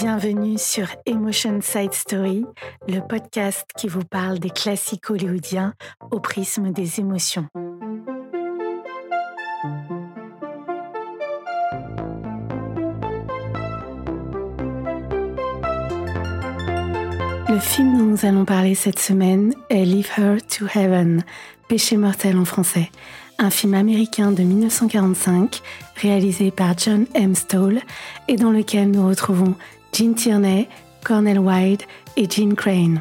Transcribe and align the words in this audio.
Bienvenue 0.00 0.58
sur 0.58 0.86
Emotion 1.06 1.58
Side 1.60 1.92
Story, 1.92 2.44
le 2.86 3.00
podcast 3.00 3.66
qui 3.76 3.88
vous 3.88 4.04
parle 4.04 4.38
des 4.38 4.50
classiques 4.50 5.10
hollywoodiens 5.10 5.74
au 6.12 6.20
prisme 6.20 6.70
des 6.70 7.00
émotions. 7.00 7.48
Le 17.48 17.58
film 17.58 17.98
dont 17.98 18.04
nous 18.04 18.24
allons 18.24 18.44
parler 18.44 18.76
cette 18.76 19.00
semaine 19.00 19.52
est 19.68 19.84
Leave 19.84 20.10
Her 20.16 20.36
to 20.40 20.66
Heaven, 20.78 21.24
Péché 21.66 21.96
mortel 21.96 22.38
en 22.38 22.44
français, 22.44 22.92
un 23.38 23.50
film 23.50 23.74
américain 23.74 24.30
de 24.30 24.44
1945 24.44 25.60
réalisé 25.96 26.52
par 26.52 26.78
John 26.78 27.06
M. 27.14 27.34
Stoll 27.34 27.80
et 28.28 28.36
dans 28.36 28.52
lequel 28.52 28.92
nous 28.92 29.08
retrouvons 29.08 29.56
Gene 29.92 30.14
Tierney, 30.14 30.68
Cornel 31.04 31.38
Wilde 31.38 31.82
et 32.16 32.28
Gene 32.28 32.54
Crane. 32.54 33.00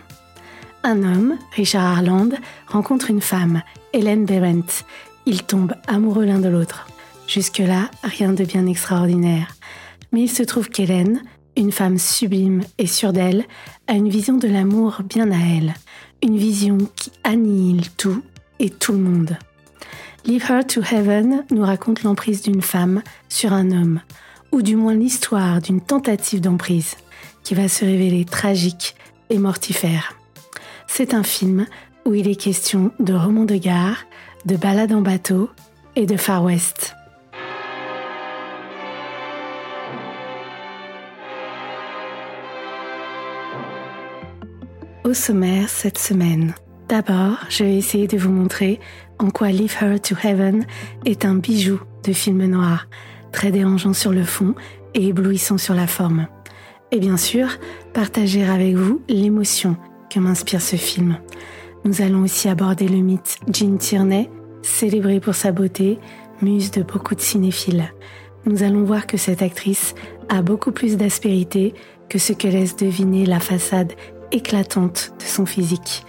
Un 0.83 1.03
homme, 1.03 1.37
Richard 1.55 1.97
Harland, 1.97 2.33
rencontre 2.67 3.09
une 3.09 3.21
femme, 3.21 3.61
Hélène 3.93 4.25
Berendt. 4.25 4.85
Ils 5.25 5.43
tombent 5.43 5.75
amoureux 5.87 6.25
l'un 6.25 6.39
de 6.39 6.49
l'autre. 6.49 6.87
Jusque-là, 7.27 7.89
rien 8.03 8.31
de 8.31 8.45
bien 8.45 8.65
extraordinaire. 8.67 9.55
Mais 10.11 10.21
il 10.21 10.29
se 10.29 10.43
trouve 10.43 10.69
qu'Hélène, 10.69 11.21
une 11.57 11.71
femme 11.71 11.97
sublime 11.97 12.61
et 12.77 12.87
sûre 12.87 13.11
d'elle, 13.11 13.43
a 13.87 13.93
une 13.93 14.09
vision 14.09 14.37
de 14.37 14.47
l'amour 14.47 15.01
bien 15.03 15.31
à 15.31 15.57
elle. 15.57 15.73
Une 16.23 16.37
vision 16.37 16.77
qui 16.95 17.11
annihile 17.23 17.89
tout 17.97 18.23
et 18.59 18.69
tout 18.69 18.93
le 18.93 18.99
monde. 18.99 19.37
Leave 20.25 20.49
Her 20.49 20.65
to 20.65 20.81
Heaven 20.81 21.45
nous 21.51 21.63
raconte 21.63 22.03
l'emprise 22.03 22.41
d'une 22.41 22.61
femme 22.61 23.01
sur 23.29 23.53
un 23.53 23.71
homme, 23.71 24.01
ou 24.51 24.61
du 24.61 24.75
moins 24.75 24.93
l'histoire 24.93 25.61
d'une 25.61 25.81
tentative 25.81 26.41
d'emprise 26.41 26.95
qui 27.43 27.55
va 27.55 27.67
se 27.67 27.85
révéler 27.85 28.25
tragique 28.25 28.95
et 29.29 29.37
mortifère. 29.37 30.15
C'est 30.87 31.13
un 31.13 31.23
film 31.23 31.65
où 32.05 32.13
il 32.13 32.27
est 32.27 32.35
question 32.35 32.91
de 32.99 33.13
romans 33.13 33.45
de 33.45 33.55
gare, 33.55 34.05
de 34.45 34.55
balades 34.55 34.93
en 34.93 35.01
bateau 35.01 35.49
et 35.95 36.05
de 36.05 36.17
Far 36.17 36.43
West. 36.43 36.95
Au 45.03 45.13
sommaire 45.13 45.69
cette 45.69 45.97
semaine. 45.97 46.53
D'abord, 46.89 47.39
je 47.49 47.63
vais 47.63 47.77
essayer 47.77 48.07
de 48.07 48.17
vous 48.17 48.31
montrer 48.31 48.79
en 49.19 49.29
quoi 49.29 49.49
Leave 49.49 49.75
Her 49.81 49.99
to 49.99 50.15
Heaven 50.23 50.65
est 51.05 51.25
un 51.25 51.35
bijou 51.35 51.79
de 52.03 52.13
film 52.13 52.45
noir 52.45 52.87
très 53.31 53.51
dérangeant 53.51 53.93
sur 53.93 54.11
le 54.11 54.23
fond 54.23 54.55
et 54.93 55.07
éblouissant 55.07 55.57
sur 55.57 55.73
la 55.73 55.87
forme. 55.87 56.27
Et 56.91 56.99
bien 56.99 57.17
sûr, 57.17 57.47
partager 57.93 58.45
avec 58.45 58.75
vous 58.75 59.01
l'émotion 59.09 59.75
que 60.09 60.19
m'inspire 60.19 60.61
ce 60.61 60.75
film. 60.75 61.17
Nous 61.83 62.01
allons 62.01 62.23
aussi 62.23 62.49
aborder 62.49 62.87
le 62.87 62.97
mythe 62.97 63.37
Jean 63.51 63.77
Tierney, 63.77 64.29
célébrée 64.61 65.19
pour 65.19 65.35
sa 65.35 65.51
beauté, 65.51 65.99
muse 66.41 66.71
de 66.71 66.83
beaucoup 66.83 67.15
de 67.15 67.21
cinéphiles. 67.21 67.91
Nous 68.45 68.63
allons 68.63 68.83
voir 68.83 69.07
que 69.07 69.17
cette 69.17 69.41
actrice 69.41 69.95
a 70.29 70.41
beaucoup 70.41 70.71
plus 70.71 70.97
d'aspérité 70.97 71.73
que 72.09 72.19
ce 72.19 72.33
que 72.33 72.47
laisse 72.47 72.75
deviner 72.75 73.25
la 73.25 73.39
façade 73.39 73.93
éclatante 74.31 75.13
de 75.19 75.25
son 75.25 75.45
physique. 75.45 76.05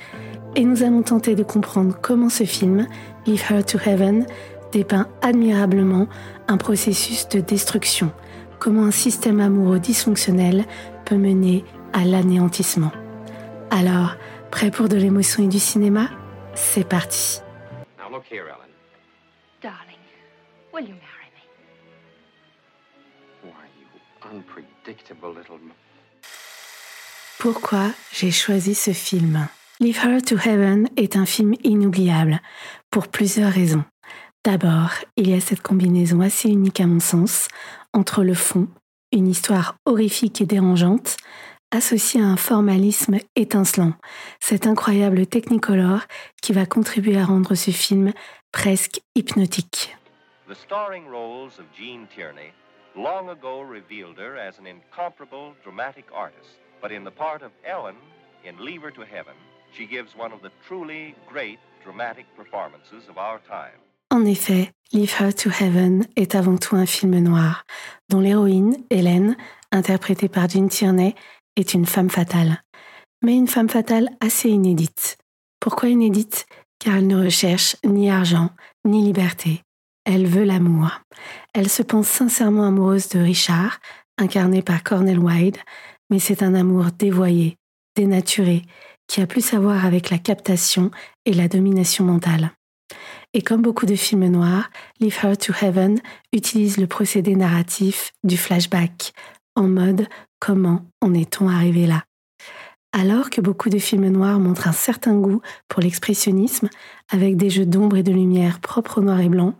Et 0.56 0.64
nous 0.64 0.82
allons 0.82 1.03
tenter 1.03 1.34
de 1.34 1.42
comprendre 1.42 1.97
comment 2.00 2.28
ce 2.28 2.44
film, 2.44 2.86
Leave 3.27 3.44
Her 3.50 3.64
to 3.64 3.78
Heaven, 3.84 4.27
dépeint 4.72 5.08
admirablement 5.22 6.08
un 6.48 6.56
processus 6.56 7.28
de 7.28 7.41
destruction, 7.41 8.12
comment 8.58 8.84
un 8.84 8.91
système 8.91 9.41
amoureux 9.41 9.80
dysfonctionnel 9.80 10.64
peut 11.05 11.16
mener 11.16 11.64
à 11.92 12.05
l'anéantissement. 12.05 12.92
Alors, 13.70 14.16
prêt 14.50 14.70
pour 14.70 14.88
de 14.88 14.97
l'émotion 14.97 15.44
et 15.44 15.48
du 15.48 15.58
cinéma? 15.58 16.09
C'est 16.54 16.88
parti. 16.88 17.41
Pourquoi 27.38 27.91
j'ai 28.12 28.31
choisi 28.31 28.75
ce 28.75 28.91
film? 28.91 29.47
Leave 29.81 30.04
Her 30.04 30.20
to 30.20 30.37
Heaven 30.37 30.88
est 30.97 31.14
un 31.14 31.25
film 31.25 31.54
inoubliable, 31.62 32.41
pour 32.91 33.06
plusieurs 33.06 33.53
raisons. 33.53 33.84
D'abord, 34.48 34.92
il 35.16 35.28
y 35.28 35.34
a 35.34 35.41
cette 35.41 35.60
combinaison 35.60 36.22
assez 36.22 36.48
unique 36.48 36.81
à 36.81 36.86
mon 36.86 37.00
sens 37.00 37.48
entre 37.92 38.25
le 38.25 38.32
fond, 38.32 38.66
une 39.12 39.28
histoire 39.28 39.76
horrifique 39.84 40.41
et 40.41 40.47
dérangeante, 40.47 41.19
associée 41.70 42.22
à 42.22 42.28
un 42.28 42.38
formalisme 42.38 43.19
étincelant, 43.37 43.92
cet 44.41 44.66
incroyable 44.66 45.26
technicolor 45.26 46.00
qui 46.41 46.54
va 46.54 46.64
contribuer 46.64 47.19
à 47.19 47.26
rendre 47.26 47.54
ce 47.54 47.72
film 47.72 48.14
presque 48.50 49.03
hypnotique. 49.14 49.94
The 50.48 50.54
starring 50.54 51.06
roles 51.06 51.58
of 51.58 51.66
Jean 51.78 52.06
Tierney 52.06 52.54
long 52.97 53.28
ago 53.28 53.60
revealed 53.60 54.16
her 54.16 54.38
as 54.38 54.58
an 54.58 54.66
incomparable 54.66 55.53
dramatic 55.62 56.06
artist, 56.10 56.56
but 56.81 56.91
in 56.91 57.04
the 57.04 57.12
part 57.14 57.42
of 57.42 57.50
Ellen 57.66 57.97
in 58.47 58.64
Leave 58.64 58.81
Her 58.81 58.92
to 58.92 59.03
Heaven, 59.03 59.37
she 59.76 59.84
gives 59.84 60.16
one 60.16 60.32
of 60.32 60.41
the 60.41 60.53
truly 60.66 61.14
great 61.28 61.58
dramatic 61.84 62.25
performances 62.34 63.10
of 63.10 63.19
our 63.19 63.41
time. 63.47 63.76
En 64.10 64.24
effet, 64.24 64.72
Leave 64.92 65.14
Her 65.20 65.34
to 65.34 65.50
Heaven 65.50 66.06
est 66.16 66.34
avant 66.34 66.56
tout 66.56 66.76
un 66.76 66.86
film 66.86 67.19
noir, 67.19 67.64
dont 68.08 68.20
l'héroïne, 68.20 68.76
Hélène, 68.88 69.36
interprétée 69.70 70.28
par 70.28 70.48
Jean 70.48 70.69
Tierney, 70.69 71.14
est 71.56 71.74
une 71.74 71.84
femme 71.84 72.08
fatale. 72.08 72.62
Mais 73.22 73.36
une 73.36 73.48
femme 73.48 73.69
fatale 73.69 74.08
assez 74.20 74.48
inédite. 74.48 75.19
Pourquoi 75.60 75.91
inédite? 75.91 76.46
Car 76.78 76.96
elle 76.96 77.06
ne 77.06 77.22
recherche 77.22 77.76
ni 77.84 78.10
argent, 78.10 78.50
ni 78.86 79.04
liberté. 79.04 79.62
Elle 80.04 80.26
veut 80.26 80.44
l'amour. 80.44 81.00
Elle 81.52 81.69
se 81.69 81.82
pense 81.82 82.08
sincèrement 82.08 82.66
amoureuse 82.66 83.08
de 83.10 83.19
Richard, 83.19 83.78
incarné 84.16 84.62
par 84.62 84.82
Cornel 84.82 85.19
Wilde, 85.19 85.58
mais 86.08 86.19
c'est 86.19 86.42
un 86.42 86.54
amour 86.54 86.86
dévoyé, 86.98 87.56
dénaturé, 87.94 88.62
qui 89.06 89.20
a 89.20 89.26
plus 89.26 89.52
à 89.52 89.58
voir 89.58 89.84
avec 89.84 90.08
la 90.08 90.19
captation 90.19 90.90
et 91.26 91.34
la 91.34 91.48
domination 91.48 92.04
mentale. 92.04 92.52
Et 93.34 93.43
comme 93.43 93.62
beaucoup 93.62 93.87
de 93.87 93.94
films 93.94 94.28
noirs, 94.28 94.71
Leave 95.00 95.19
Her 95.22 95.37
to 95.37 95.53
Heaven 95.61 96.00
utilise 96.33 96.78
le 96.78 96.87
procédé 96.87 97.37
narratif 97.37 98.12
du 98.25 98.37
flashback, 98.37 99.12
en 99.55 99.69
mode 99.69 100.09
comment 100.41 100.87
en 101.00 101.12
est-on 101.15 101.49
arrivé 101.49 101.87
là? 101.87 102.05
Alors 102.93 103.28
que 103.28 103.43
beaucoup 103.43 103.69
de 103.69 103.78
films 103.78 104.09
noirs 104.09 104.41
montrent 104.41 104.67
un 104.67 104.72
certain 104.72 105.15
goût 105.15 105.43
pour 105.69 105.83
l'expressionnisme, 105.83 106.71
avec 107.11 107.37
des 107.37 107.50
jeux 107.50 107.67
d'ombre 107.67 107.99
et 107.99 108.03
de 108.03 108.12
lumière 108.12 108.61
propres 108.61 108.99
au 108.99 109.05
noir 109.05 109.21
et 109.21 109.28
blanc, 109.28 109.55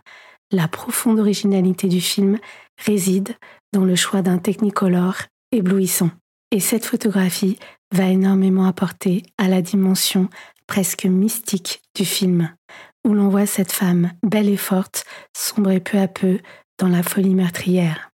la 0.51 0.67
profonde 0.67 1.19
originalité 1.19 1.87
du 1.87 2.01
film 2.01 2.39
réside 2.83 3.35
dans 3.71 3.85
le 3.85 3.95
choix 3.95 4.23
d'un 4.23 4.39
technicolor 4.39 5.15
éblouissant. 5.51 6.09
Et 6.51 6.59
cette 6.59 6.85
photographie 6.85 7.59
va 7.93 8.07
énormément 8.07 8.65
apporter 8.65 9.21
à 9.37 9.47
la 9.47 9.61
dimension 9.61 10.27
presque 10.65 11.05
mystique 11.05 11.81
du 11.95 12.05
film 12.05 12.51
où 13.09 13.13
l'on 13.15 13.29
voit 13.29 13.47
cette 13.47 13.71
femme, 13.71 14.11
belle 14.21 14.49
et 14.49 14.57
forte, 14.57 15.03
sombrer 15.35 15.79
peu 15.79 15.97
à 15.97 16.07
peu 16.07 16.37
dans 16.77 16.87
la 16.87 17.01
folie 17.01 17.33
meurtrière. 17.33 18.11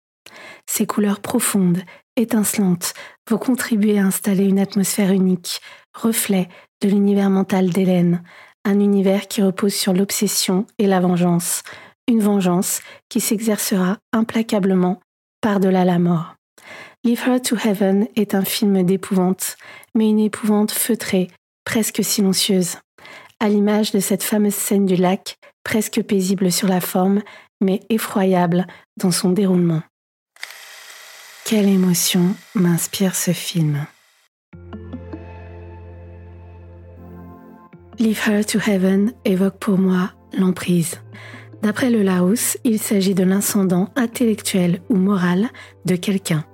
Ces 0.67 0.87
couleurs 0.87 1.21
profondes, 1.21 1.81
étincelantes, 2.17 2.93
vont 3.29 3.39
contribuer 3.39 3.99
à 3.99 4.05
installer 4.05 4.45
une 4.45 4.59
atmosphère 4.59 5.11
unique, 5.11 5.63
reflet 5.95 6.49
de 6.83 6.89
l'univers 6.89 7.31
mental 7.31 7.71
d'Hélène, 7.71 8.23
un 8.67 8.81
univers 8.81 9.29
qui 9.29 9.43
repose 9.43 9.75
sur 9.75 9.95
l'obsession 9.95 10.67
et 10.79 10.87
la 10.87 11.01
vengeance, 11.01 11.63
une 12.07 12.21
vengeance 12.21 12.83
qui 13.09 13.21
s'exercera 13.21 13.97
implacablement 14.13 15.01
par-delà 15.41 15.87
la 15.87 15.99
mort. 15.99 16.35
Leave 17.03 17.27
Her 17.27 17.41
to 17.41 17.57
Heaven 17.57 18.09
est 18.15 18.35
un 18.35 18.45
film 18.45 18.83
d'épouvante, 18.83 19.57
mais 19.95 20.11
une 20.11 20.21
épouvante 20.21 20.71
feutrée, 20.71 21.29
presque 21.65 22.05
silencieuse 22.05 22.77
à 23.43 23.49
l'image 23.49 23.91
de 23.91 23.99
cette 23.99 24.23
fameuse 24.23 24.55
scène 24.55 24.87
du 24.87 24.95
lac, 24.95 25.37
presque 25.65 26.01
paisible 26.01 26.53
sur 26.53 26.69
la 26.69 26.81
forme, 26.81 27.23
mais 27.61 27.81
effroyable 27.91 28.69
dans 28.97 29.11
son 29.11 29.31
déroulement. 29.31 29.83
Quelle 31.45 31.69
émotion 31.69 32.37
m'inspire 32.55 33.17
ce 33.17 33.33
film 33.33 33.85
Leave 37.99 38.21
Her 38.29 38.45
to 38.45 38.61
Heaven 38.65 39.13
évoque 39.25 39.59
pour 39.59 39.77
moi 39.77 40.13
l'emprise. 40.39 41.01
D'après 41.63 41.91
le 41.91 42.03
Larousse, 42.03 42.57
il 42.63 42.79
s'agit 42.79 43.15
de 43.15 43.25
l'incendant 43.25 43.89
intellectuel 43.97 44.81
ou 44.89 44.95
moral 44.95 45.49
de 45.85 45.97
quelqu'un, 45.97 46.45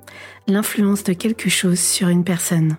l'influence 0.47 1.05
de 1.05 1.13
quelque 1.13 1.51
chose 1.51 1.81
sur 1.81 2.09
une 2.09 2.25
personne. 2.25 2.79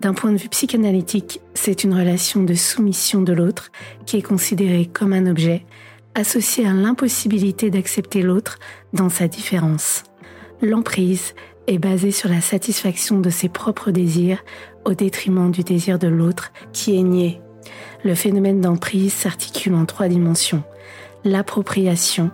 D'un 0.00 0.14
point 0.14 0.32
de 0.32 0.38
vue 0.38 0.48
psychanalytique, 0.48 1.42
c'est 1.52 1.84
une 1.84 1.92
relation 1.92 2.42
de 2.42 2.54
soumission 2.54 3.20
de 3.20 3.34
l'autre 3.34 3.70
qui 4.06 4.16
est 4.16 4.22
considérée 4.22 4.86
comme 4.86 5.12
un 5.12 5.26
objet, 5.26 5.66
associé 6.14 6.66
à 6.66 6.72
l'impossibilité 6.72 7.68
d'accepter 7.68 8.22
l'autre 8.22 8.58
dans 8.94 9.10
sa 9.10 9.28
différence. 9.28 10.04
L'emprise 10.62 11.34
est 11.66 11.78
basé 11.78 12.12
sur 12.12 12.30
la 12.30 12.40
satisfaction 12.40 13.20
de 13.20 13.28
ses 13.28 13.50
propres 13.50 13.90
désirs 13.90 14.42
au 14.86 14.94
détriment 14.94 15.50
du 15.50 15.62
désir 15.64 15.98
de 15.98 16.08
l'autre 16.08 16.50
qui 16.72 16.96
est 16.96 17.02
nié. 17.02 17.40
Le 18.02 18.14
phénomène 18.14 18.62
d'emprise 18.62 19.12
s'articule 19.12 19.74
en 19.74 19.84
trois 19.84 20.08
dimensions. 20.08 20.64
L'appropriation, 21.24 22.30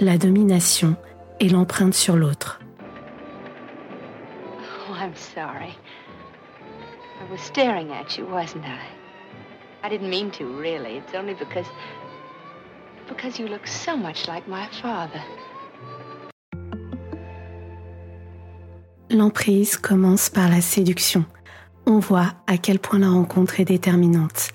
la 0.00 0.16
domination 0.16 0.96
et 1.38 1.50
l'empreinte 1.50 1.94
sur 1.94 2.16
l'autre. 2.16 2.60
Oh. 4.88 4.94
I 7.20 7.30
was 7.30 7.40
staring 7.40 7.92
at 7.92 8.16
you, 8.16 8.26
wasn't 8.26 8.64
I? 8.64 8.80
I 9.82 9.88
didn't 9.90 10.08
mean 10.08 10.30
to, 10.32 10.44
really. 10.44 10.96
It's 10.96 11.14
only 11.14 11.34
because. 11.34 11.66
because 13.08 13.38
you 13.38 13.48
look 13.48 13.66
so 13.66 13.96
much 13.96 14.26
like 14.28 14.48
my 14.48 14.66
father. 14.80 15.20
L'emprise 19.10 19.76
commence 19.76 20.30
par 20.30 20.48
la 20.48 20.60
séduction. 20.60 21.24
On 21.86 21.98
voit 21.98 22.32
à 22.46 22.56
quel 22.56 22.78
point 22.78 23.00
la 23.00 23.08
rencontre 23.10 23.58
est 23.58 23.64
déterminante. 23.64 24.50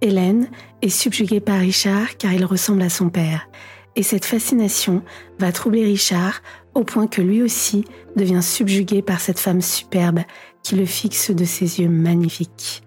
Hélène 0.00 0.48
est 0.82 0.88
subjuguée 0.88 1.40
par 1.40 1.58
Richard 1.58 2.16
car 2.16 2.32
il 2.32 2.44
ressemble 2.44 2.82
à 2.82 2.88
son 2.88 3.08
père. 3.08 3.48
Et 3.96 4.02
cette 4.02 4.24
fascination 4.24 5.02
va 5.38 5.50
troubler 5.50 5.84
Richard 5.84 6.42
au 6.74 6.84
point 6.84 7.08
que 7.08 7.22
lui 7.22 7.42
aussi 7.42 7.84
devient 8.14 8.42
subjugué 8.42 9.02
par 9.02 9.20
cette 9.20 9.40
femme 9.40 9.62
superbe 9.62 10.20
qui 10.66 10.74
le 10.74 10.84
fixe 10.84 11.30
de 11.30 11.44
ses 11.44 11.80
yeux 11.80 11.88
magnifiques. 11.88 12.82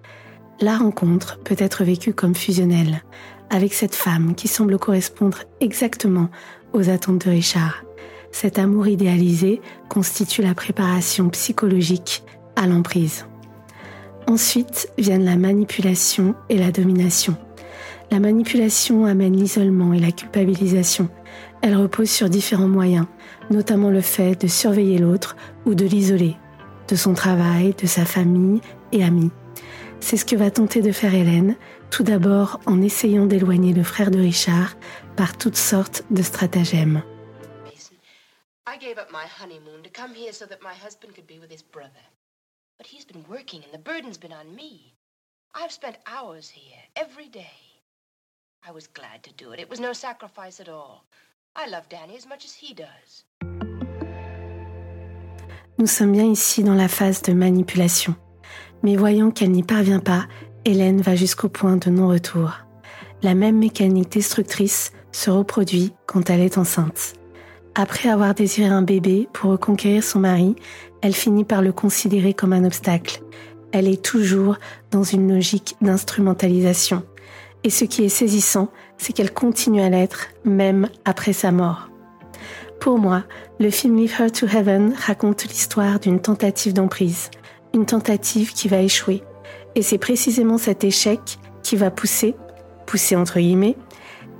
La 0.60 0.76
rencontre 0.76 1.40
peut 1.40 1.56
être 1.58 1.86
vécue 1.86 2.14
comme 2.14 2.36
fusionnelle, 2.36 3.04
avec 3.50 3.74
cette 3.74 3.96
femme 3.96 4.36
qui 4.36 4.50
semble 4.50 4.78
correspondre 4.78 5.44
exactement 5.62 6.28
aux 6.74 6.90
attentes 6.90 7.26
de 7.26 7.30
Richard. 7.30 7.86
Cet 8.34 8.60
amour 8.60 8.90
idéalisé 8.90 9.62
constitue 9.88 10.42
la 10.42 10.54
préparation 10.56 11.30
psychologique 11.30 12.24
à 12.58 12.68
l'emprise. 12.68 13.26
Ensuite 14.28 14.92
viennent 14.98 15.24
la 15.24 15.38
manipulation 15.38 16.36
et 16.50 16.58
la 16.58 16.74
domination. 16.74 17.38
La 18.12 18.20
manipulation 18.20 19.06
amène 19.06 19.38
l'isolement 19.38 19.94
et 19.94 20.00
la 20.00 20.12
culpabilisation. 20.12 21.08
Elle 21.62 21.78
repose 21.78 22.10
sur 22.10 22.30
différents 22.30 22.68
moyens, 22.68 23.06
notamment 23.52 23.90
le 23.90 24.02
fait 24.02 24.42
de 24.42 24.48
surveiller 24.48 24.98
l'autre 24.98 25.38
ou 25.66 25.76
de 25.76 25.86
l'isoler, 25.86 26.36
de 26.90 26.96
son 26.96 27.14
travail, 27.14 27.74
de 27.76 27.88
sa 27.88 28.06
famille 28.06 28.62
et 28.92 29.04
amis. 29.04 29.32
C'est 30.00 30.18
ce 30.18 30.26
que 30.26 30.36
va 30.36 30.50
tenter 30.50 30.82
de 30.82 30.92
faire 30.92 31.14
Hélène, 31.14 31.56
tout 31.92 32.04
d'abord 32.04 32.60
en 32.66 32.82
essayant 32.82 33.26
d'éloigner 33.26 33.74
le 33.74 33.84
frère 33.84 34.12
de 34.12 34.20
Richard 34.20 34.76
par 35.16 35.38
toutes 35.38 35.58
sortes 35.58 36.04
de 36.10 36.24
stratagèmes. 36.24 37.04
I 38.68 38.78
gave 38.78 39.00
up 39.00 39.12
my 39.12 39.26
honeymoon 39.26 39.82
to 39.84 39.90
come 39.90 40.14
here 40.14 40.32
so 40.32 40.46
that 40.46 40.62
my 40.62 40.74
husband 40.74 41.16
could 41.16 41.28
be 41.28 41.40
with 41.40 41.52
his 41.52 41.64
brother. 41.64 42.06
But 42.78 42.88
he's 42.88 43.06
been 43.06 43.26
working 43.28 43.64
and 43.64 43.74
the 43.74 43.80
burden's 43.80 44.20
been 44.20 44.32
on 44.32 44.56
me. 44.56 44.94
I've 45.56 45.72
spent 45.72 45.98
hours 46.06 46.50
here, 46.50 46.78
every 46.96 47.28
day. 47.28 47.58
I 48.66 48.72
was 48.72 48.88
glad 48.88 49.24
to 49.24 49.34
do 49.34 49.52
it. 49.52 49.60
It 49.60 49.70
was 49.70 49.80
no 49.80 49.94
sacrifice 49.94 50.60
at 50.60 50.70
all. 50.70 51.04
I 51.56 51.68
love 51.68 51.90
Danny 51.90 52.16
as 52.16 52.28
much 52.28 52.46
as 52.46 52.54
he 52.54 52.74
does. 52.74 53.26
Nous 55.80 55.88
sommes 55.88 56.12
bien 56.12 56.26
ici 56.26 56.62
dans 56.62 56.76
la 56.76 56.90
phase 56.90 57.22
de 57.22 57.32
manipulation. 57.32 58.14
Mais 58.84 58.98
voyant 58.98 59.32
qu'elle 59.32 59.52
n'y 59.52 59.64
parvient 59.64 60.02
pas, 60.02 60.26
Hélène 60.66 61.00
va 61.00 61.16
jusqu'au 61.16 61.48
point 61.48 61.78
de 61.78 61.90
non-retour. 61.90 62.52
La 63.24 63.34
même 63.34 63.58
mécanique 63.58 64.12
destructrice 64.12 64.92
se 65.14 65.30
reproduit 65.30 65.94
quand 66.06 66.30
elle 66.30 66.42
est 66.42 66.58
enceinte. 66.58 67.14
Après 67.76 68.10
avoir 68.10 68.34
désiré 68.34 68.68
un 68.68 68.82
bébé 68.82 69.30
pour 69.32 69.52
reconquérir 69.52 70.04
son 70.04 70.20
mari, 70.20 70.58
elle 71.02 71.16
finit 71.16 71.46
par 71.46 71.62
le 71.62 71.72
considérer 71.72 72.34
comme 72.34 72.52
un 72.52 72.66
obstacle. 72.66 73.22
Elle 73.72 73.88
est 73.88 74.04
toujours 74.04 74.58
dans 74.92 75.04
une 75.04 75.34
logique 75.34 75.78
d'instrumentalisation. 75.80 77.04
Et 77.64 77.70
ce 77.70 77.86
qui 77.86 78.04
est 78.04 78.10
saisissant, 78.10 78.68
c'est 78.98 79.14
qu'elle 79.14 79.34
continue 79.34 79.82
à 79.82 79.90
l'être 79.90 80.28
même 80.44 80.90
après 81.06 81.32
sa 81.32 81.54
mort. 81.54 81.89
Pour 82.80 82.98
moi, 82.98 83.24
le 83.60 83.70
film 83.70 83.98
Leave 83.98 84.16
Her 84.20 84.32
to 84.32 84.48
Heaven 84.48 84.94
raconte 84.94 85.44
l'histoire 85.44 86.00
d'une 86.00 86.22
tentative 86.22 86.72
d'emprise, 86.72 87.30
une 87.74 87.86
tentative 87.86 88.54
qui 88.54 88.70
va 88.70 88.82
échouer. 88.82 89.22
Et 89.76 89.82
c'est 89.82 89.98
précisément 89.98 90.58
cet 90.58 90.86
échec 90.86 91.20
qui 91.62 91.76
va 91.76 91.92
pousser, 91.92 92.36
pousser 92.86 93.18
entre 93.18 93.40
guillemets, 93.40 93.76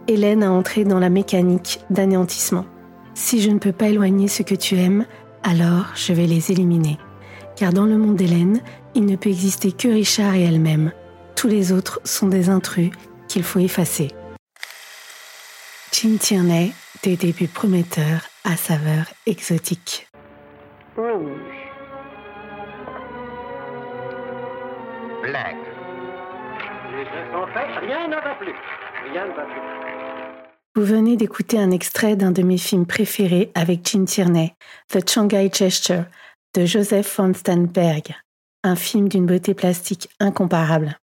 Hélène 0.08 0.42
à 0.42 0.52
entrer 0.52 0.86
dans 0.86 1.00
la 1.00 1.10
mécanique 1.10 1.82
d'anéantissement. 1.90 2.66
Si 3.14 3.42
je 3.42 3.52
ne 3.52 3.60
peux 3.60 3.74
pas 3.74 3.90
éloigner 3.90 4.28
ce 4.28 4.42
que 4.42 4.56
tu 4.56 4.78
aimes, 4.78 5.06
alors 5.44 5.88
je 5.94 6.14
vais 6.14 6.26
les 6.26 6.52
éliminer. 6.52 6.98
Car 7.58 7.74
dans 7.74 7.86
le 7.86 7.98
monde 7.98 8.16
d'Hélène, 8.16 8.62
il 8.96 9.06
ne 9.06 9.18
peut 9.18 9.30
exister 9.30 9.74
que 9.74 9.90
Richard 9.90 10.34
et 10.34 10.44
elle-même. 10.44 10.94
Tous 11.36 11.48
les 11.48 11.72
autres 11.74 12.00
sont 12.06 12.28
des 12.28 12.50
intrus 12.50 12.90
qu'il 13.28 13.44
faut 13.44 13.60
effacer. 13.60 14.08
Jim 15.92 16.16
Tierney, 16.20 16.72
des 17.04 17.16
débuts 17.16 17.48
prometteurs 17.48 18.29
à 18.44 18.56
saveur 18.56 19.06
exotique. 19.26 20.08
Rouge. 20.96 21.60
Black. 25.24 25.56
rien 27.82 28.08
ne 28.08 28.16
va 28.16 28.36
plus. 28.36 28.54
Rien 29.12 29.26
ne 29.28 29.34
va 29.34 29.44
plus. 29.44 29.80
Vous 30.76 30.86
venez 30.86 31.18
d'écouter 31.18 31.60
un 31.60 31.72
extrait 31.72 32.16
d'un 32.16 32.32
de 32.32 32.42
mes 32.42 32.58
films 32.58 32.86
préférés 32.86 33.52
avec 33.56 33.88
Gene 33.88 34.06
Tierney, 34.06 34.54
The 34.90 35.08
Shanghai 35.08 35.50
Gesture, 35.54 36.06
de 36.56 36.66
Joseph 36.66 37.18
von 37.18 37.34
Sternberg, 37.34 38.16
un 38.64 38.76
film 38.76 39.10
d'une 39.10 39.26
beauté 39.26 39.54
plastique 39.54 40.10
incomparable. 40.20 40.98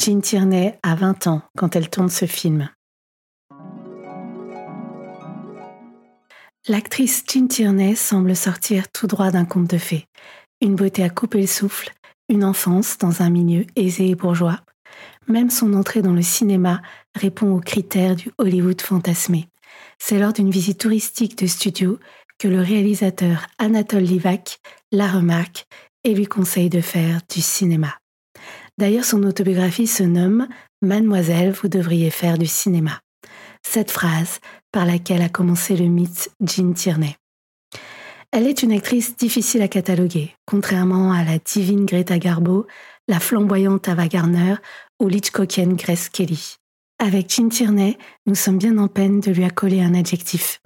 Gene 0.00 0.22
Tierney 0.22 0.78
a 0.82 0.94
20 0.94 1.26
ans 1.26 1.42
quand 1.56 1.74
elle 1.76 1.90
tourne 1.90 2.08
ce 2.08 2.26
film. 2.26 2.68
L'actrice 6.68 7.22
Jean 7.32 7.46
Tierney 7.46 7.94
semble 7.94 8.34
sortir 8.34 8.90
tout 8.90 9.06
droit 9.06 9.30
d'un 9.30 9.44
conte 9.44 9.70
de 9.70 9.78
fées. 9.78 10.06
Une 10.60 10.74
beauté 10.74 11.04
à 11.04 11.10
couper 11.10 11.40
le 11.40 11.46
souffle, 11.46 11.92
une 12.28 12.42
enfance 12.42 12.98
dans 12.98 13.22
un 13.22 13.30
milieu 13.30 13.64
aisé 13.76 14.08
et 14.08 14.14
bourgeois, 14.16 14.58
même 15.28 15.50
son 15.50 15.74
entrée 15.74 16.02
dans 16.02 16.12
le 16.12 16.22
cinéma 16.22 16.82
répond 17.14 17.54
aux 17.54 17.60
critères 17.60 18.16
du 18.16 18.32
Hollywood 18.38 18.80
fantasmé. 18.80 19.48
C'est 20.00 20.18
lors 20.18 20.32
d'une 20.32 20.50
visite 20.50 20.80
touristique 20.80 21.38
de 21.38 21.46
studio 21.46 22.00
que 22.36 22.48
le 22.48 22.60
réalisateur 22.60 23.46
Anatole 23.58 24.02
Livak 24.02 24.58
la 24.90 25.06
remarque 25.06 25.66
et 26.02 26.14
lui 26.14 26.26
conseille 26.26 26.70
de 26.70 26.80
faire 26.80 27.20
du 27.32 27.42
cinéma. 27.42 27.94
D'ailleurs, 28.76 29.04
son 29.04 29.22
autobiographie 29.22 29.86
se 29.86 30.02
nomme 30.02 30.48
Mademoiselle, 30.82 31.52
vous 31.52 31.68
devriez 31.68 32.10
faire 32.10 32.38
du 32.38 32.46
cinéma. 32.46 33.00
Cette 33.62 33.90
phrase 33.90 34.40
par 34.76 34.84
laquelle 34.84 35.22
a 35.22 35.30
commencé 35.30 35.74
le 35.74 35.86
mythe 35.86 36.30
Jean 36.38 36.74
Tierney. 36.74 37.16
Elle 38.30 38.46
est 38.46 38.62
une 38.62 38.72
actrice 38.72 39.16
difficile 39.16 39.62
à 39.62 39.68
cataloguer, 39.68 40.34
contrairement 40.44 41.12
à 41.12 41.24
la 41.24 41.38
divine 41.38 41.86
Greta 41.86 42.18
Garbo, 42.18 42.66
la 43.08 43.18
flamboyante 43.18 43.88
Ava 43.88 44.06
Gardner 44.06 44.56
ou 45.00 45.08
l'Hitchcockienne 45.08 45.76
Grace 45.76 46.10
Kelly. 46.10 46.56
Avec 46.98 47.34
Jean 47.34 47.48
Tierney, 47.48 47.96
nous 48.26 48.34
sommes 48.34 48.58
bien 48.58 48.76
en 48.76 48.88
peine 48.88 49.20
de 49.20 49.30
lui 49.30 49.44
accoler 49.44 49.80
un 49.80 49.94
adjectif. 49.94 50.60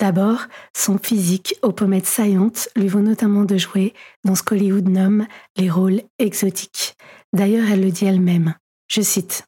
D'abord, 0.00 0.40
son 0.76 0.98
physique 0.98 1.54
aux 1.62 1.70
pommettes 1.70 2.06
saillantes 2.06 2.68
lui 2.74 2.88
vaut 2.88 2.98
notamment 2.98 3.44
de 3.44 3.58
jouer 3.58 3.94
dans 4.24 4.34
ce 4.34 4.42
qu'Hollywood 4.42 4.88
nomme 4.88 5.28
les 5.56 5.70
rôles 5.70 6.02
exotiques. 6.18 6.96
D'ailleurs, 7.32 7.70
elle 7.70 7.84
le 7.84 7.92
dit 7.92 8.06
elle-même. 8.06 8.56
Je 8.88 9.02
cite 9.02 9.44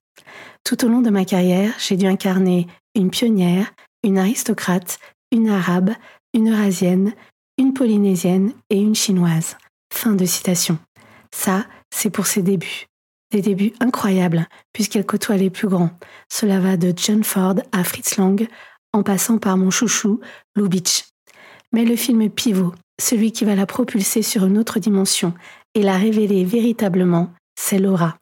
Tout 0.63 0.85
au 0.85 0.89
long 0.89 1.01
de 1.01 1.11
ma 1.11 1.25
carrière, 1.25 1.75
j'ai 1.81 1.97
dû 1.97 2.07
incarner 2.07 2.69
une 2.95 3.11
pionnière, 3.11 3.73
une 4.05 4.19
aristocrate, 4.19 4.99
une 5.33 5.49
arabe, 5.49 5.91
une 6.35 6.53
eurasienne, 6.53 7.15
une 7.59 7.73
polynésienne 7.73 8.53
et 8.71 8.79
une 8.79 8.95
chinoise. 8.95 9.57
Fin 9.93 10.13
de 10.13 10.27
citation. 10.27 10.79
Ça, 11.35 11.67
c'est 11.91 12.11
pour 12.11 12.27
ses 12.27 12.43
débuts. 12.43 12.87
Des 13.33 13.41
débuts 13.41 13.73
incroyables, 13.81 14.47
puisqu'elle 14.73 15.07
côtoie 15.07 15.37
les 15.37 15.51
plus 15.51 15.69
grands. 15.69 15.91
Cela 16.31 16.61
va 16.61 16.77
de 16.77 16.93
John 16.95 17.25
Ford 17.25 17.57
à 17.73 17.83
Fritz 17.83 18.17
Lang, 18.17 18.47
en 18.93 19.03
passant 19.03 19.39
par 19.39 19.57
mon 19.57 19.71
chouchou, 19.71 20.21
Lou 20.55 20.69
Beach. 20.69 21.05
Mais 21.73 21.85
le 21.85 21.97
film 21.97 22.31
pivot, 22.31 22.75
celui 23.01 23.33
qui 23.33 23.45
va 23.45 23.57
la 23.57 23.67
propulser 23.67 24.23
sur 24.23 24.45
une 24.45 24.59
autre 24.59 24.79
dimension 24.79 25.35
et 25.75 25.83
la 25.83 25.97
révéler 25.97 26.45
véritablement, 26.45 27.33
c'est 27.59 27.79
Laura, 27.79 28.19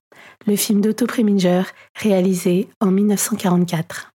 le 0.46 0.56
film 0.56 0.80
d'Otto 0.80 1.06
Preminger 1.06 1.62
réalisé 1.94 2.68
en 2.80 2.90
1944. 2.90 4.11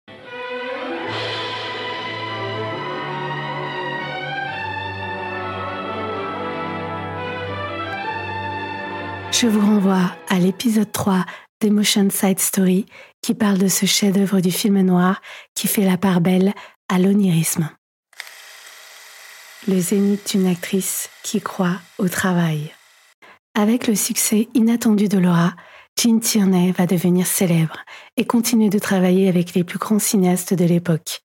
Je 9.32 9.46
vous 9.46 9.60
renvoie 9.60 10.12
à 10.28 10.38
l'épisode 10.38 10.90
3 10.90 11.24
d'Emotion 11.60 12.08
Side 12.10 12.40
Story 12.40 12.86
qui 13.22 13.34
parle 13.34 13.58
de 13.58 13.68
ce 13.68 13.86
chef-d'œuvre 13.86 14.40
du 14.40 14.50
film 14.50 14.80
noir 14.80 15.20
qui 15.54 15.68
fait 15.68 15.84
la 15.84 15.98
part 15.98 16.20
belle 16.20 16.54
à 16.88 16.98
l'onirisme. 16.98 17.70
le 19.68 19.80
zénith 19.80 20.30
d'une 20.30 20.46
actrice 20.46 21.10
qui 21.24 21.40
croit 21.40 21.80
au 21.98 22.08
travail. 22.08 22.72
Avec 23.54 23.88
le 23.88 23.96
succès 23.96 24.48
inattendu 24.54 25.08
de 25.08 25.18
Laura, 25.18 25.54
Jean 25.98 26.20
Tierney 26.20 26.72
va 26.72 26.86
devenir 26.86 27.26
célèbre 27.26 27.78
et 28.16 28.26
continuer 28.26 28.68
de 28.68 28.78
travailler 28.78 29.28
avec 29.28 29.54
les 29.54 29.64
plus 29.64 29.78
grands 29.78 29.98
cinéastes 29.98 30.54
de 30.54 30.64
l'époque. 30.64 31.20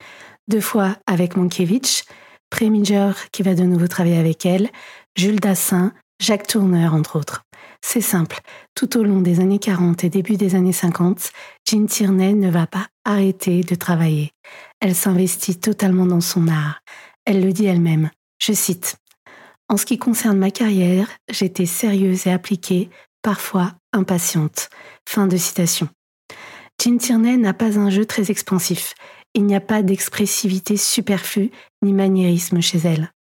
Deux 0.47 0.61
fois 0.61 0.95
avec 1.05 1.35
Mankiewicz, 1.35 2.05
Preminger 2.49 3.11
qui 3.31 3.43
va 3.43 3.53
de 3.53 3.63
nouveau 3.63 3.87
travailler 3.87 4.17
avec 4.17 4.45
elle, 4.45 4.69
Jules 5.15 5.39
Dassin, 5.39 5.93
Jacques 6.19 6.47
Tourneur 6.47 6.93
entre 6.93 7.19
autres. 7.19 7.43
C'est 7.83 8.01
simple, 8.01 8.39
tout 8.75 8.97
au 8.97 9.03
long 9.03 9.21
des 9.21 9.39
années 9.39 9.59
40 9.59 10.03
et 10.03 10.09
début 10.09 10.37
des 10.37 10.55
années 10.55 10.71
50, 10.71 11.31
Jean 11.67 11.85
Tierney 11.87 12.33
ne 12.33 12.49
va 12.49 12.67
pas 12.67 12.87
arrêter 13.03 13.61
de 13.61 13.75
travailler. 13.75 14.31
Elle 14.79 14.95
s'investit 14.95 15.59
totalement 15.59 16.05
dans 16.05 16.21
son 16.21 16.47
art. 16.47 16.81
Elle 17.25 17.43
le 17.43 17.51
dit 17.51 17.65
elle-même. 17.65 18.11
Je 18.39 18.53
cite 18.53 18.97
En 19.67 19.77
ce 19.77 19.85
qui 19.85 19.97
concerne 19.97 20.37
ma 20.37 20.51
carrière, 20.51 21.07
j'étais 21.29 21.65
sérieuse 21.65 22.27
et 22.27 22.31
appliquée, 22.31 22.89
parfois 23.21 23.73
impatiente. 23.93 24.69
Fin 25.07 25.27
de 25.27 25.37
citation. 25.37 25.89
Jean 26.81 26.97
Tierney 26.97 27.37
n'a 27.37 27.53
pas 27.53 27.77
un 27.77 27.89
jeu 27.89 28.05
très 28.05 28.31
expansif. 28.31 28.93
Il 29.33 29.45
n'y 29.45 29.55
a 29.55 29.61
pas 29.61 29.81
d'expressivité 29.81 30.77
superflue 30.77 31.51
ni 31.81 31.93
maniérisme 31.93 32.61
chez 32.61 32.79
elle. 32.79 33.11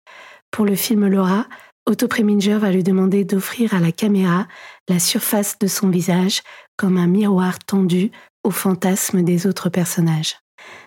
Pour 0.51 0.65
le 0.65 0.75
film 0.75 1.07
Laura, 1.07 1.47
Otto 1.91 2.07
Preminger 2.07 2.57
va 2.57 2.71
lui 2.71 2.85
demander 2.85 3.25
d'offrir 3.25 3.75
à 3.75 3.81
la 3.81 3.91
caméra 3.91 4.47
la 4.89 5.01
surface 5.01 5.59
de 5.59 5.67
son 5.67 5.89
visage 5.89 6.43
comme 6.77 6.97
un 6.97 7.09
miroir 7.09 7.59
tendu 7.59 8.13
au 8.45 8.53
fantasme 8.53 9.25
des 9.25 9.49
autres 9.49 9.71
personnages. 9.71 10.37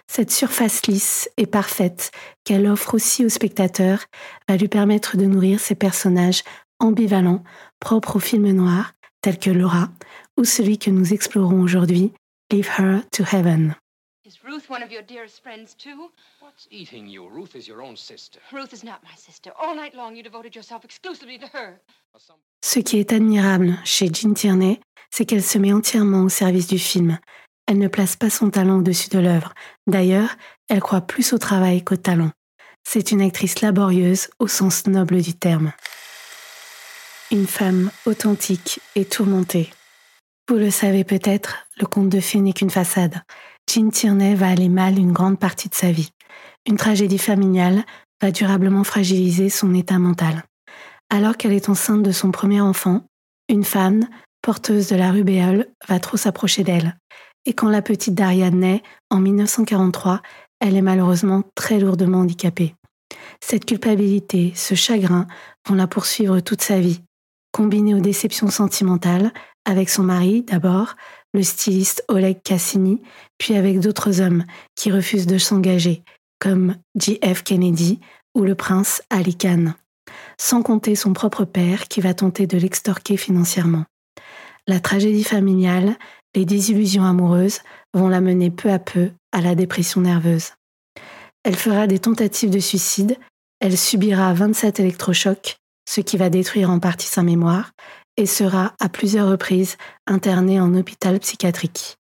Cette 0.07 0.31
surface 0.31 0.87
lisse 0.87 1.29
et 1.35 1.45
parfaite 1.45 2.11
qu'elle 2.45 2.67
offre 2.67 2.93
aussi 2.93 3.25
au 3.25 3.29
spectateur 3.29 4.05
va 4.47 4.55
lui 4.55 4.69
permettre 4.69 5.17
de 5.17 5.25
nourrir 5.25 5.59
ses 5.59 5.75
personnages 5.75 6.43
ambivalents 6.79 7.43
propres 7.81 8.15
au 8.15 8.19
film 8.19 8.49
noir, 8.51 8.93
tels 9.21 9.39
que 9.39 9.49
Laura 9.49 9.89
ou 10.37 10.45
celui 10.45 10.77
que 10.77 10.89
nous 10.89 11.11
explorons 11.11 11.61
aujourd'hui, 11.61 12.13
Leave 12.49 12.69
Her 12.79 13.01
to 13.11 13.25
Heaven. 13.29 13.75
Is 14.33 14.43
Ruth 14.43 14.67
one 14.67 14.81
of 14.81 14.91
your 14.91 15.03
dearest 15.03 15.43
friends, 15.43 15.75
too? 15.75 16.09
What's 16.39 16.67
eating 16.71 17.07
you? 17.07 17.27
Ruth 17.29 17.55
is 17.55 17.67
your 17.67 17.83
own 17.83 17.95
sister. 17.95 18.39
Ruth 18.51 18.73
is 18.73 18.83
not 18.83 19.03
my 19.03 19.15
sister. 19.15 19.51
All 19.61 19.75
night 19.75 19.93
long, 19.93 20.15
you 20.15 20.23
devoted 20.23 20.55
yourself 20.55 20.83
exclusively 20.83 21.37
to 21.37 21.45
her. 21.53 21.79
Ce 22.63 22.79
qui 22.79 22.97
est 22.97 23.13
admirable 23.13 23.77
chez 23.85 24.09
Jean 24.11 24.33
Tierney, 24.33 24.79
c'est 25.11 25.25
qu'elle 25.25 25.43
se 25.43 25.59
met 25.59 25.71
entièrement 25.71 26.23
au 26.23 26.29
service 26.29 26.65
du 26.65 26.79
film. 26.79 27.19
Elle 27.67 27.77
ne 27.77 27.87
place 27.87 28.15
pas 28.15 28.31
son 28.31 28.49
talent 28.49 28.79
au-dessus 28.79 29.09
de 29.09 29.19
l'œuvre. 29.19 29.53
D'ailleurs, 29.85 30.35
elle 30.67 30.81
croit 30.81 31.01
plus 31.01 31.33
au 31.33 31.37
travail 31.37 31.83
qu'au 31.83 31.97
talent. 31.97 32.31
C'est 32.83 33.11
une 33.11 33.21
actrice 33.21 33.61
laborieuse 33.61 34.29
au 34.39 34.47
sens 34.47 34.87
noble 34.87 35.21
du 35.21 35.35
terme. 35.35 35.73
Une 37.29 37.45
femme 37.45 37.91
authentique 38.07 38.79
et 38.95 39.05
tourmentée. 39.05 39.69
Vous 40.49 40.55
le 40.55 40.71
savez 40.71 41.03
peut-être, 41.03 41.67
le 41.77 41.85
conte 41.85 42.09
de 42.09 42.19
fées 42.19 42.39
n'est 42.39 42.51
qu'une 42.51 42.69
façade. 42.69 43.21
Jean 43.71 43.89
Tierney 43.89 44.35
va 44.35 44.49
aller 44.49 44.69
mal 44.69 44.97
une 44.99 45.11
grande 45.11 45.39
partie 45.39 45.69
de 45.69 45.75
sa 45.75 45.91
vie. 45.91 46.09
Une 46.67 46.77
tragédie 46.77 47.17
familiale 47.17 47.83
va 48.21 48.31
durablement 48.31 48.83
fragiliser 48.83 49.49
son 49.49 49.73
état 49.73 49.99
mental. 49.99 50.43
Alors 51.09 51.37
qu'elle 51.37 51.53
est 51.53 51.69
enceinte 51.69 52.03
de 52.03 52.11
son 52.11 52.31
premier 52.31 52.61
enfant, 52.61 53.05
une 53.49 53.63
femme, 53.63 54.07
porteuse 54.41 54.87
de 54.87 54.95
la 54.95 55.11
rubéole, 55.11 55.67
va 55.87 55.99
trop 55.99 56.17
s'approcher 56.17 56.63
d'elle. 56.63 56.97
Et 57.45 57.53
quand 57.53 57.69
la 57.69 57.81
petite 57.81 58.15
Daria 58.15 58.49
naît, 58.51 58.81
en 59.09 59.19
1943, 59.19 60.21
elle 60.59 60.77
est 60.77 60.81
malheureusement 60.81 61.43
très 61.55 61.79
lourdement 61.79 62.19
handicapée. 62.19 62.75
Cette 63.41 63.65
culpabilité, 63.65 64.53
ce 64.55 64.75
chagrin 64.75 65.27
vont 65.67 65.75
la 65.75 65.87
poursuivre 65.87 66.39
toute 66.39 66.61
sa 66.61 66.79
vie. 66.79 67.01
Combinée 67.53 67.93
aux 67.93 67.99
déceptions 67.99 68.49
sentimentales, 68.49 69.31
avec 69.63 69.87
son 69.89 70.01
mari 70.01 70.41
d'abord, 70.41 70.95
le 71.35 71.43
styliste 71.43 72.03
Oleg 72.07 72.41
Cassini, 72.43 72.99
puis 73.37 73.53
avec 73.55 73.79
d'autres 73.79 74.21
hommes 74.21 74.43
qui 74.75 74.91
refusent 74.91 75.27
de 75.27 75.37
s'engager, 75.37 76.03
comme 76.39 76.75
J.F. 76.95 77.43
Kennedy 77.43 77.99
ou 78.35 78.41
le 78.41 78.55
prince 78.55 79.03
Ali 79.11 79.37
Khan, 79.37 79.75
sans 80.39 80.63
compter 80.63 80.95
son 80.95 81.13
propre 81.13 81.45
père 81.45 81.87
qui 81.87 82.01
va 82.01 82.15
tenter 82.15 82.47
de 82.47 82.57
l'extorquer 82.57 83.17
financièrement. 83.17 83.85
La 84.67 84.79
tragédie 84.79 85.23
familiale, 85.23 85.95
les 86.35 86.45
désillusions 86.45 87.03
amoureuses 87.03 87.59
vont 87.93 88.09
la 88.09 88.19
mener 88.19 88.49
peu 88.49 88.71
à 88.71 88.79
peu 88.79 89.11
à 89.31 89.41
la 89.41 89.53
dépression 89.53 90.01
nerveuse. 90.01 90.53
Elle 91.43 91.55
fera 91.55 91.85
des 91.85 91.99
tentatives 91.99 92.49
de 92.49 92.59
suicide, 92.59 93.17
elle 93.59 93.77
subira 93.77 94.33
27 94.33 94.79
électrochocs, 94.79 95.57
ce 95.85 96.01
qui 96.01 96.17
va 96.17 96.29
détruire 96.29 96.69
en 96.69 96.79
partie 96.79 97.07
sa 97.07 97.23
mémoire, 97.23 97.71
et 98.17 98.25
sera 98.25 98.73
à 98.79 98.89
plusieurs 98.89 99.29
reprises 99.29 99.77
internée 100.07 100.59
en 100.59 100.75
hôpital 100.75 101.19
psychiatrique. 101.19 101.97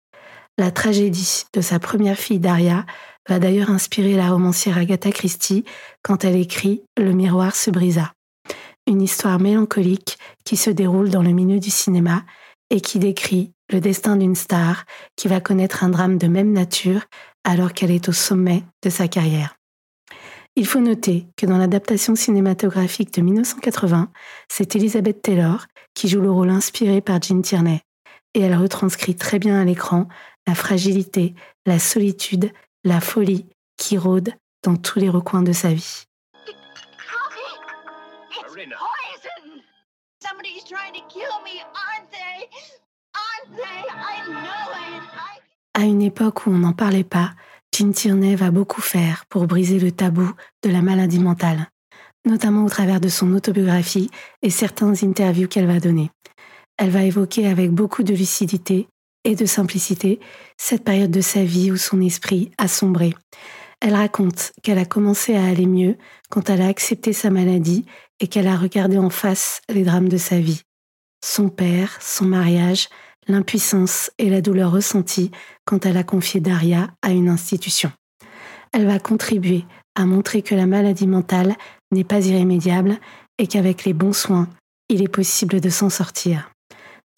La 0.57 0.71
tragédie 0.71 1.45
de 1.53 1.61
sa 1.61 1.79
première 1.79 2.19
fille 2.19 2.41
Daria 2.41 2.85
va 3.29 3.39
d'ailleurs 3.39 3.71
inspirer 3.71 4.15
la 4.15 4.31
romancière 4.31 4.79
Agatha 4.79 5.13
Christie 5.13 5.65
quand 6.03 6.25
elle 6.25 6.37
écrit 6.37 6.83
Le 6.99 7.13
miroir 7.13 7.55
se 7.55 7.71
brisa. 7.71 8.13
Une 8.87 9.03
histoire 9.03 9.39
mélancolique 9.39 10.19
qui 10.45 10.57
se 10.57 10.71
déroule 10.71 11.11
dans 11.11 11.23
le 11.23 11.33
milieu 11.33 11.61
du 11.61 11.71
cinéma 11.71 12.25
et 12.71 12.81
qui 12.81 12.99
décrit 12.99 13.53
le 13.71 13.81
destin 13.81 14.17
d'une 14.17 14.35
star 14.35 14.85
qui 15.15 15.29
va 15.29 15.41
connaître 15.41 15.85
un 15.85 15.91
drame 15.91 16.17
de 16.17 16.27
même 16.27 16.53
nature 16.53 17.03
alors 17.45 17.75
qu'elle 17.75 17.91
est 17.91 18.09
au 18.09 18.13
sommet 18.13 18.63
de 18.83 18.91
sa 18.91 19.09
carrière. 19.09 19.58
Il 20.59 20.67
faut 20.67 20.81
noter 20.81 21.29
que 21.37 21.47
dans 21.47 21.57
l'adaptation 21.57 22.17
cinématographique 22.17 23.15
de 23.15 23.21
1980, 23.21 24.11
c'est 24.49 24.75
Elizabeth 24.75 25.23
Taylor 25.23 25.67
qui 25.95 26.09
joue 26.09 26.21
le 26.21 26.33
rôle 26.33 26.51
inspiré 26.51 27.01
par 27.01 27.23
Jean 27.23 27.41
Tierney, 27.43 27.81
et 28.35 28.41
elle 28.41 28.57
retranscrit 28.57 29.15
très 29.15 29.39
bien 29.39 29.61
à 29.61 29.65
l'écran 29.65 30.09
la 30.49 30.57
fragilité, 30.57 31.37
la 31.65 31.79
solitude, 31.79 32.51
la 32.83 33.01
folie 33.01 33.47
qui 33.77 33.97
rôde 33.97 34.35
dans 34.65 34.75
tous 34.75 34.99
les 34.99 35.09
recoins 35.09 35.43
de 35.43 35.53
sa 35.53 35.73
vie. 35.73 36.07
À 45.75 45.83
une 45.83 46.03
époque 46.03 46.49
où 46.49 46.51
on 46.51 46.59
n'en 46.59 46.73
parlait 46.73 47.05
pas, 47.05 47.31
Jean 47.77 47.93
Tierney 47.93 48.35
va 48.35 48.51
beaucoup 48.51 48.81
faire 48.81 49.25
pour 49.29 49.47
briser 49.47 49.79
le 49.79 49.93
tabou 49.93 50.31
de 50.65 50.71
la 50.71 50.83
maladie 50.83 51.21
mentale, 51.21 51.69
notamment 52.25 52.65
au 52.65 52.69
travers 52.69 53.01
de 53.01 53.09
son 53.09 53.33
autobiographie 53.35 54.11
et 54.43 54.51
certains 54.51 54.95
interviews 55.03 55.49
qu'elle 55.49 55.67
va 55.67 55.81
donner. 55.81 56.11
Elle 56.77 56.91
va 56.91 57.03
évoquer 57.03 57.47
avec 57.47 57.71
beaucoup 57.71 58.03
de 58.03 58.15
lucidité 58.15 58.89
et 59.25 59.35
de 59.35 59.47
simplicité 59.47 60.21
cette 60.57 60.85
période 60.85 61.11
de 61.11 61.21
sa 61.21 61.45
vie 61.45 61.71
où 61.71 61.77
son 61.77 62.01
esprit 62.01 62.51
a 62.59 62.69
sombré. 62.69 63.15
Elle 63.81 63.95
raconte 63.95 64.53
qu'elle 64.63 64.79
a 64.79 64.85
commencé 64.85 65.37
à 65.37 65.45
aller 65.45 65.67
mieux 65.67 65.97
quand 66.31 66.51
elle 66.51 66.63
a 66.63 66.69
accepté 66.69 67.13
sa 67.13 67.31
maladie 67.31 67.85
et 68.21 68.27
qu'elle 68.27 68.49
a 68.49 68.57
regardé 68.57 68.99
en 68.99 69.11
face 69.11 69.61
les 69.69 69.85
drames 69.85 70.09
de 70.09 70.17
sa 70.17 70.41
vie. 70.41 70.63
Son 71.25 71.49
père, 71.49 71.99
son 72.01 72.25
mariage, 72.25 72.89
l'impuissance 73.29 74.11
et 74.19 74.31
la 74.31 74.41
douleur 74.41 74.73
ressentie 74.73 75.31
quand 75.65 75.87
elle 75.87 75.97
a 75.97 76.03
confié 76.03 76.41
Daria 76.41 76.89
à 77.03 77.11
une 77.11 77.29
institution. 77.29 77.93
Elle 78.73 78.87
va 78.87 78.99
contribuer 78.99 79.65
à 79.95 80.05
montrer 80.05 80.43
que 80.43 80.55
la 80.55 80.67
maladie 80.67 81.07
mentale 81.07 81.57
n'est 81.93 82.05
pas 82.05 82.25
irrémédiable 82.25 82.99
et 83.39 83.47
qu'avec 83.47 83.85
les 83.85 83.93
bons 83.93 84.13
soins, 84.13 84.49
il 84.89 85.03
est 85.03 85.09
possible 85.09 85.61
de 85.61 85.71
s'en 85.71 85.91
sortir. 85.91 86.51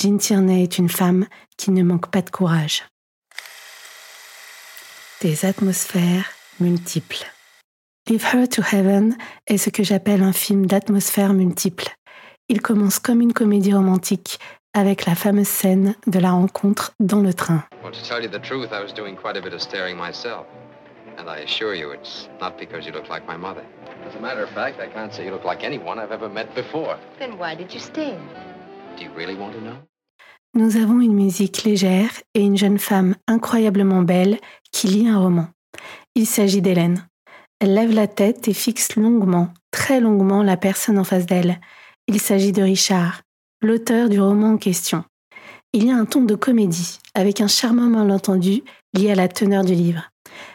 Jean 0.00 0.16
Tierney 0.16 0.62
est 0.62 0.78
une 0.78 0.88
femme 0.88 1.26
qui 1.56 1.70
ne 1.70 1.82
manque 1.82 2.10
pas 2.10 2.22
de 2.22 2.30
courage. 2.30 2.84
Des 5.20 5.44
atmosphères 5.44 6.30
multiples. 6.58 7.26
Leave 8.08 8.24
Her 8.32 8.48
to 8.48 8.62
Heaven 8.72 9.16
est 9.46 9.58
ce 9.58 9.70
que 9.70 9.82
j'appelle 9.82 10.22
un 10.22 10.32
film 10.32 10.66
d'atmosphères 10.66 11.34
multiples. 11.34 11.94
Il 12.48 12.62
commence 12.62 12.98
comme 12.98 13.20
une 13.20 13.34
comédie 13.34 13.74
romantique 13.74 14.40
avec 14.74 15.06
la 15.06 15.14
fameuse 15.14 15.48
scène 15.48 15.94
de 16.06 16.18
la 16.18 16.32
rencontre 16.32 16.92
dans 17.00 17.20
le 17.20 17.34
train. 17.34 17.64
Well, 17.82 17.92
to 17.92 18.02
tell 18.02 18.22
you 18.22 18.28
the 18.28 18.40
truth, 18.40 18.70
I 18.72 18.82
was 18.82 18.92
doing 18.92 19.16
quite 19.16 19.36
a 19.36 19.42
bit 19.42 19.52
of 19.52 19.60
staring 19.60 19.96
myself. 19.96 20.46
And 21.18 21.28
I 21.28 21.42
assure 21.42 21.74
you, 21.74 21.92
it's 21.92 22.28
not 22.40 22.56
because 22.58 22.86
you 22.86 22.92
look 22.92 23.08
like 23.08 23.26
my 23.26 23.36
mother. 23.36 23.64
As 24.08 24.16
a 24.16 24.20
matter 24.20 24.42
of 24.42 24.50
fact, 24.50 24.80
I 24.80 24.88
can't 24.88 25.12
say 25.12 25.24
you 25.26 25.32
look 25.32 25.44
like 25.44 25.64
anyone 25.64 25.98
I've 25.98 26.12
ever 26.12 26.28
met 26.28 26.54
before. 26.54 26.96
Then 27.18 27.36
why 27.36 27.54
did 27.54 27.74
you 27.74 27.80
stay? 27.80 28.16
Do 28.96 29.04
you 29.04 29.10
really 29.16 29.36
want 29.36 29.52
to 29.54 29.60
know? 29.60 29.76
Nous 30.54 30.76
avons 30.76 31.00
une 31.00 31.14
musique 31.14 31.62
légère 31.62 32.10
et 32.34 32.40
une 32.40 32.56
jeune 32.56 32.78
femme 32.78 33.14
incroyablement 33.28 34.02
belle 34.02 34.38
qui 34.72 34.88
lit 34.88 35.08
un 35.08 35.18
roman. 35.18 35.46
Il 36.16 36.26
s'agit 36.26 36.60
d'Hélène. 36.60 37.06
Elle 37.60 37.74
lève 37.74 37.92
la 37.92 38.08
tête 38.08 38.48
et 38.48 38.54
fixe 38.54 38.96
longuement, 38.96 39.52
très 39.70 40.00
longuement, 40.00 40.42
la 40.42 40.56
personne 40.56 40.98
en 40.98 41.04
face 41.04 41.26
d'elle. 41.26 41.60
Il 42.08 42.20
s'agit 42.20 42.52
de 42.52 42.62
Richard, 42.62 43.20
l'auteur 43.62 44.08
du 44.08 44.20
roman 44.20 44.52
en 44.52 44.56
question. 44.56 45.04
Il 45.72 45.86
y 45.86 45.90
a 45.90 45.96
un 45.96 46.04
ton 46.04 46.22
de 46.22 46.34
comédie, 46.34 46.98
avec 47.14 47.40
un 47.40 47.46
charmant 47.46 47.86
malentendu 47.86 48.62
lié 48.94 49.10
à 49.10 49.14
la 49.14 49.28
teneur 49.28 49.64
du 49.64 49.74
livre. 49.74 50.10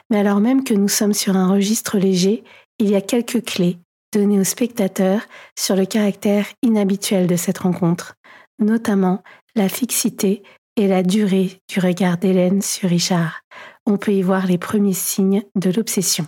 Mais 0.10 0.20
alors 0.20 0.40
même 0.40 0.64
que 0.64 0.74
nous 0.74 0.88
sommes 0.88 1.14
sur 1.14 1.36
un 1.36 1.50
registre 1.50 1.98
léger, 1.98 2.44
il 2.80 2.90
y 2.90 2.96
a 2.96 3.02
quelques 3.02 3.44
clés 3.44 3.78
donnée 4.14 4.40
au 4.40 4.44
spectateur 4.44 5.22
sur 5.58 5.76
le 5.76 5.86
caractère 5.86 6.48
inhabituel 6.64 7.28
de 7.28 7.36
cette 7.36 7.60
rencontre, 7.60 8.16
notamment 8.60 9.24
la 9.56 9.70
fixité 9.70 10.44
et 10.78 10.88
la 10.88 11.04
durée 11.04 11.62
du 11.70 11.80
regard 11.80 12.18
d'Hélène 12.18 12.62
sur 12.62 12.90
Richard. 12.90 13.42
On 13.86 13.98
peut 13.98 14.14
y 14.14 14.22
voir 14.22 14.48
les 14.48 14.58
premiers 14.58 14.94
signes 14.94 15.44
de 15.56 15.70
l'obsession. 15.70 16.28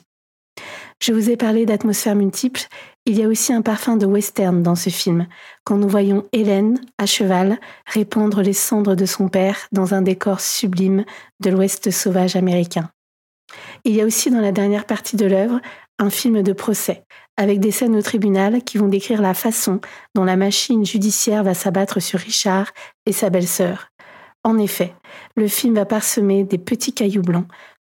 Je 0.99 1.13
vous 1.13 1.29
ai 1.29 1.37
parlé 1.37 1.65
d'atmosphères 1.65 2.15
multiples, 2.15 2.65
il 3.05 3.17
y 3.17 3.23
a 3.23 3.27
aussi 3.27 3.53
un 3.53 3.61
parfum 3.61 3.97
de 3.97 4.05
western 4.05 4.63
dans 4.63 4.75
ce 4.75 4.89
film, 4.89 5.27
quand 5.63 5.77
nous 5.77 5.87
voyons 5.87 6.25
Hélène, 6.33 6.81
à 6.97 7.05
cheval, 7.05 7.59
répandre 7.85 8.41
les 8.41 8.53
cendres 8.53 8.95
de 8.95 9.05
son 9.05 9.29
père 9.29 9.67
dans 9.71 9.93
un 9.93 10.01
décor 10.01 10.41
sublime 10.41 11.05
de 11.39 11.51
l'ouest 11.51 11.91
sauvage 11.91 12.35
américain. 12.35 12.89
Il 13.85 13.95
y 13.95 14.01
a 14.01 14.05
aussi 14.05 14.31
dans 14.31 14.41
la 14.41 14.51
dernière 14.51 14.85
partie 14.85 15.15
de 15.15 15.25
l'œuvre 15.25 15.61
un 15.99 16.09
film 16.09 16.41
de 16.43 16.53
procès, 16.53 17.03
avec 17.37 17.59
des 17.59 17.71
scènes 17.71 17.95
au 17.95 18.01
tribunal 18.01 18.63
qui 18.63 18.77
vont 18.77 18.87
décrire 18.87 19.21
la 19.21 19.33
façon 19.33 19.79
dont 20.15 20.25
la 20.25 20.35
machine 20.35 20.85
judiciaire 20.85 21.43
va 21.43 21.53
s'abattre 21.53 22.01
sur 22.01 22.19
Richard 22.19 22.71
et 23.05 23.13
sa 23.13 23.29
belle-sœur. 23.29 23.89
En 24.43 24.57
effet, 24.57 24.93
le 25.35 25.47
film 25.47 25.75
va 25.75 25.85
parsemer 25.85 26.43
des 26.43 26.57
petits 26.57 26.93
cailloux 26.93 27.21
blancs, 27.21 27.47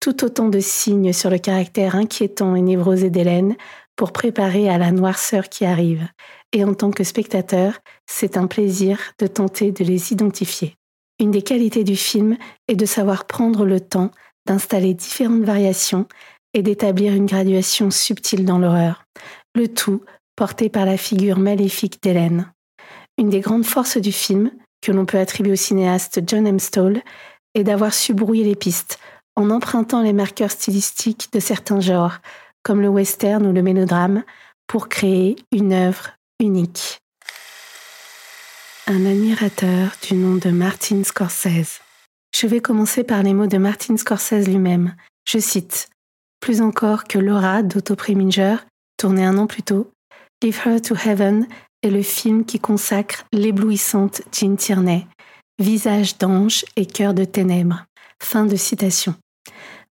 tout 0.05 0.23
autant 0.23 0.51
de 0.51 0.61
signes 0.61 1.15
sur 1.15 1.31
le 1.31 1.39
caractère 1.39 1.95
inquiétant 1.95 2.55
et 2.55 2.61
névrosé 2.61 3.09
d'Hélène 3.09 3.57
pour 3.97 4.13
préparer 4.13 4.69
à 4.69 4.77
la 4.77 4.91
noirceur 4.91 5.49
qui 5.49 5.65
arrive. 5.65 6.07
Et 6.53 6.63
en 6.63 6.75
tant 6.75 6.91
que 6.91 7.05
spectateur, 7.05 7.79
c'est 8.05 8.37
un 8.37 8.47
plaisir 8.47 8.99
de 9.19 9.27
tenter 9.27 9.73
de 9.73 9.83
les 9.83 10.13
identifier. 10.13 10.77
Une 11.19 11.31
des 11.31 11.41
qualités 11.41 11.85
du 11.85 11.97
film 11.97 12.37
est 12.69 12.77
de 12.77 12.85
savoir 12.85 13.25
prendre 13.25 13.65
le 13.65 13.81
temps 13.81 14.11
d'installer 14.47 14.93
différentes 14.93 15.45
variations 15.45 16.07
et 16.53 16.61
d'établir 16.61 17.15
une 17.15 17.25
graduation 17.25 17.91
subtile 17.91 18.45
dans 18.45 18.59
l'horreur, 18.59 19.07
le 19.55 19.69
tout 19.69 20.03
porté 20.37 20.69
par 20.69 20.85
la 20.85 20.99
figure 20.99 21.39
maléfique 21.39 22.03
d'Hélène. 22.03 22.53
Une 23.17 23.31
des 23.31 23.41
grandes 23.41 23.65
forces 23.65 23.97
du 23.97 24.13
film, 24.13 24.51
que 24.83 24.93
l'on 24.93 25.07
peut 25.07 25.19
attribuer 25.19 25.53
au 25.53 25.57
cinéaste 25.57 26.21
John 26.27 26.47
M. 26.47 26.59
Est 27.55 27.65
d'avoir 27.65 27.95
su 27.95 28.13
brouiller 28.13 28.45
les 28.45 28.57
pistes 28.57 28.99
en 29.37 29.51
empruntant 29.51 30.03
les 30.03 30.13
marqueurs 30.13 30.51
stylistiques 30.51 31.29
de 31.33 31.41
certains 31.41 31.81
genres, 31.81 32.19
comme 32.63 32.81
le 32.81 32.89
western 32.89 33.47
ou 33.47 33.53
le 33.53 33.63
mélodrame, 33.63 34.25
pour 34.67 34.89
créer 34.89 35.37
une 35.53 35.73
œuvre 35.73 36.11
unique. 36.41 37.01
Un 38.87 39.07
admirateur 39.07 39.93
du 40.03 40.15
nom 40.15 40.37
de 40.37 40.51
Martin 40.51 41.03
Scorsese. 41.05 41.81
Je 42.35 42.47
vais 42.47 42.61
commencer 42.61 43.05
par 43.05 43.23
les 43.23 43.35
mots 43.35 43.47
de 43.47 43.59
Martin 43.59 43.97
Scorsese 43.97 44.47
lui-même. 44.47 44.95
Je 45.27 45.39
cite 45.39 45.89
Plus 46.41 46.61
encore 46.61 47.05
que 47.05 47.19
Laura 47.19 47.63
d'Otto 47.63 47.97
Preminger, 47.97 48.57
tourné 48.97 49.25
un 49.25 49.39
an 49.39 49.47
plus 49.47 49.63
tôt, 49.63 49.91
Leave 50.43 50.61
Her 50.67 50.81
to 50.81 50.95
Heaven 50.95 51.47
est 51.83 51.91
le 51.91 52.03
film 52.03 52.45
qui 52.45 52.61
consacre 52.61 53.25
l'éblouissante 53.33 54.23
Jean 54.33 54.57
Tierney, 54.57 55.07
visage 55.59 56.19
d'ange 56.19 56.65
et 56.77 56.87
cœur 56.87 57.15
de 57.15 57.25
ténèbres. 57.25 57.85
Fin 58.23 58.45
de 58.45 58.57
citation. 58.57 59.15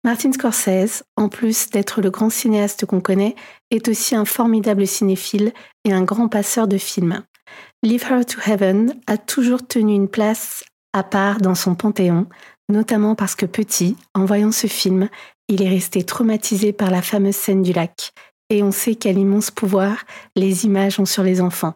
Martin 0.06 0.34
Scorsese, 0.34 1.04
en 1.16 1.30
plus 1.30 1.70
d'être 1.70 2.02
le 2.02 2.10
grand 2.10 2.30
cinéaste 2.30 2.86
qu'on 2.86 3.00
connaît, 3.00 3.36
est 3.72 3.88
aussi 3.88 4.16
un 4.16 4.26
formidable 4.26 4.86
cinéphile 4.86 5.54
et 5.86 5.94
un 5.94 6.04
grand 6.04 6.28
passeur 6.28 6.68
de 6.68 6.78
films. 6.78 7.24
Leave 7.84 8.04
Her 8.12 8.26
to 8.26 8.40
Heaven 8.46 9.00
a 9.08 9.18
toujours 9.18 9.66
tenu 9.66 9.94
une 9.94 10.10
place 10.10 10.64
à 10.92 11.04
part 11.04 11.40
dans 11.40 11.56
son 11.56 11.76
panthéon, 11.76 12.28
notamment 12.70 13.16
parce 13.16 13.36
que 13.36 13.46
petit, 13.46 13.96
en 14.14 14.26
voyant 14.26 14.52
ce 14.52 14.68
film, 14.68 15.10
il 15.48 15.62
est 15.62 15.70
resté 15.70 16.04
traumatisé 16.04 16.74
par 16.74 16.92
la 16.92 17.02
fameuse 17.02 17.36
scène 17.36 17.64
du 17.64 17.72
lac, 17.72 18.12
et 18.50 18.62
on 18.62 18.72
sait 18.72 18.96
quel 18.96 19.18
immense 19.18 19.52
pouvoir 19.52 20.04
les 20.36 20.66
images 20.66 21.00
ont 21.00 21.06
sur 21.06 21.24
les 21.24 21.40
enfants. 21.40 21.76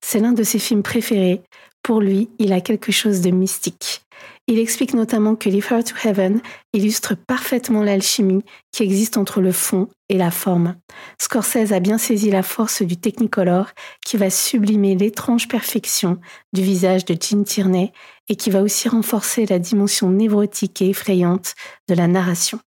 C'est 0.00 0.20
l'un 0.20 0.32
de 0.32 0.42
ses 0.42 0.58
films 0.58 0.82
préférés. 0.82 1.42
Pour 1.82 2.00
lui, 2.00 2.28
il 2.38 2.52
a 2.52 2.60
quelque 2.60 2.92
chose 2.92 3.20
de 3.20 3.30
mystique. 3.30 4.03
Il 4.46 4.58
explique 4.58 4.92
notamment 4.92 5.36
que 5.36 5.48
Leave 5.48 5.72
Her 5.72 5.82
to 5.82 5.94
Heaven 6.04 6.42
illustre 6.74 7.14
parfaitement 7.14 7.82
l'alchimie 7.82 8.42
qui 8.72 8.82
existe 8.82 9.16
entre 9.16 9.40
le 9.40 9.52
fond 9.52 9.88
et 10.10 10.18
la 10.18 10.30
forme. 10.30 10.76
Scorsese 11.18 11.72
a 11.72 11.80
bien 11.80 11.96
saisi 11.96 12.30
la 12.30 12.42
force 12.42 12.82
du 12.82 12.98
Technicolor 12.98 13.70
qui 14.04 14.18
va 14.18 14.28
sublimer 14.28 14.96
l'étrange 14.96 15.48
perfection 15.48 16.18
du 16.52 16.60
visage 16.60 17.06
de 17.06 17.16
Jean 17.18 17.42
Tierney 17.42 17.92
et 18.28 18.36
qui 18.36 18.50
va 18.50 18.60
aussi 18.60 18.86
renforcer 18.90 19.46
la 19.46 19.58
dimension 19.58 20.10
névrotique 20.10 20.82
et 20.82 20.90
effrayante 20.90 21.54
de 21.88 21.94
la 21.94 22.06
narration. 22.06 22.60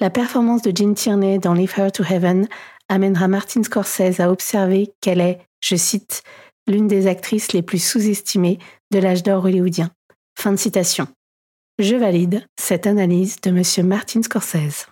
La 0.00 0.08
performance 0.08 0.62
de 0.62 0.74
Jean 0.74 0.94
Tierney 0.94 1.38
dans 1.38 1.52
Leave 1.52 1.74
Her 1.76 1.92
to 1.92 2.04
Heaven 2.04 2.48
amènera 2.88 3.28
Martin 3.28 3.62
Scorsese 3.62 4.20
à 4.20 4.30
observer 4.30 4.94
qu'elle 5.02 5.20
est, 5.20 5.40
je 5.60 5.76
cite, 5.76 6.22
l'une 6.66 6.88
des 6.88 7.06
actrices 7.06 7.52
les 7.52 7.62
plus 7.62 7.84
sous-estimées 7.84 8.58
de 8.90 8.98
l'âge 8.98 9.22
d'or 9.22 9.44
hollywoodien. 9.44 9.90
Fin 10.38 10.52
de 10.52 10.56
citation. 10.56 11.08
Je 11.78 11.96
valide 11.96 12.46
cette 12.60 12.86
analyse 12.86 13.40
de 13.40 13.50
M. 13.50 13.86
Martin 13.86 14.22
Scorsese. 14.22 14.86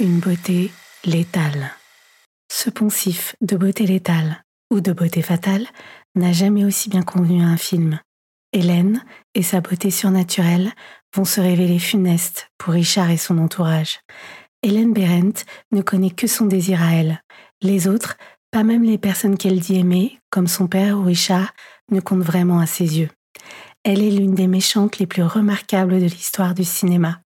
Une 0.00 0.20
beauté 0.20 0.72
létale. 1.04 1.70
Ce 2.50 2.70
poncif 2.70 3.36
de 3.42 3.56
beauté 3.56 3.86
létale 3.86 4.42
ou 4.70 4.80
de 4.80 4.92
beauté 4.92 5.20
fatale 5.20 5.66
n'a 6.14 6.32
jamais 6.32 6.64
aussi 6.64 6.88
bien 6.88 7.02
convenu 7.02 7.42
à 7.42 7.46
un 7.46 7.58
film. 7.58 8.00
Hélène 8.54 9.04
et 9.34 9.42
sa 9.42 9.60
beauté 9.60 9.90
surnaturelle 9.90 10.72
vont 11.14 11.26
se 11.26 11.40
révéler 11.40 11.78
funestes 11.78 12.48
pour 12.56 12.72
Richard 12.72 13.10
et 13.10 13.18
son 13.18 13.36
entourage. 13.36 14.00
Hélène 14.62 14.94
Berendt 14.94 15.44
ne 15.72 15.82
connaît 15.82 16.10
que 16.10 16.26
son 16.26 16.46
désir 16.46 16.82
à 16.82 16.94
elle. 16.94 17.22
Les 17.60 17.86
autres, 17.86 18.16
pas 18.50 18.64
même 18.64 18.82
les 18.82 18.98
personnes 18.98 19.36
qu'elle 19.36 19.60
dit 19.60 19.78
aimer, 19.78 20.18
comme 20.30 20.48
son 20.48 20.68
père 20.68 20.98
ou 20.98 21.04
Richard, 21.04 21.52
ne 21.90 22.00
comptent 22.00 22.24
vraiment 22.24 22.60
à 22.60 22.66
ses 22.66 22.98
yeux. 22.98 23.10
Elle 23.84 24.02
est 24.02 24.10
l'une 24.10 24.34
des 24.34 24.46
méchantes 24.46 24.98
les 24.98 25.06
plus 25.06 25.24
remarquables 25.24 25.98
de 25.98 26.04
l'histoire 26.04 26.54
du 26.54 26.62
cinéma. 26.62 27.20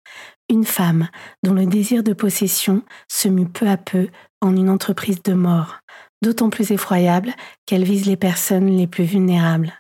Une 0.50 0.64
femme 0.64 1.10
dont 1.44 1.54
le 1.54 1.66
désir 1.66 2.02
de 2.02 2.14
possession 2.14 2.82
se 3.10 3.28
mue 3.28 3.48
peu 3.48 3.68
à 3.68 3.78
peu 3.78 4.08
en 4.42 4.56
une 4.56 4.70
entreprise 4.70 5.22
de 5.22 5.34
mort, 5.34 5.80
d'autant 6.22 6.50
plus 6.50 6.72
effroyable 6.72 7.34
qu'elle 7.66 7.84
vise 7.84 8.06
les 8.06 8.16
personnes 8.16 8.68
les 8.78 8.88
plus 8.88 9.04
vulnérables. 9.04 9.74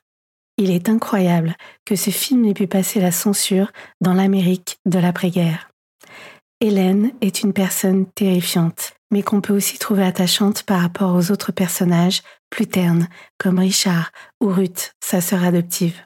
Il 0.58 0.72
est 0.72 0.90
incroyable 0.90 1.56
que 1.86 1.96
ce 1.96 2.10
film 2.10 2.42
n'ait 2.42 2.54
pu 2.54 2.68
passer 2.68 3.00
la 3.00 3.12
censure 3.12 3.72
dans 4.02 4.14
l'Amérique 4.14 4.78
de 4.86 5.00
l'après-guerre. 5.00 5.70
Hélène 6.62 7.12
est 7.22 7.42
une 7.42 7.54
personne 7.54 8.06
terrifiante, 8.16 8.94
mais 9.12 9.22
qu'on 9.22 9.42
peut 9.42 9.56
aussi 9.56 9.78
trouver 9.78 10.04
attachante 10.04 10.64
par 10.64 10.82
rapport 10.82 11.14
aux 11.14 11.32
autres 11.32 11.52
personnages 11.52 12.22
plus 12.50 12.68
ternes, 12.68 13.08
comme 13.38 13.60
Richard 13.60 14.12
ou 14.42 14.48
Ruth, 14.48 14.94
sa 15.04 15.22
sœur 15.22 15.44
adoptive. 15.44 16.02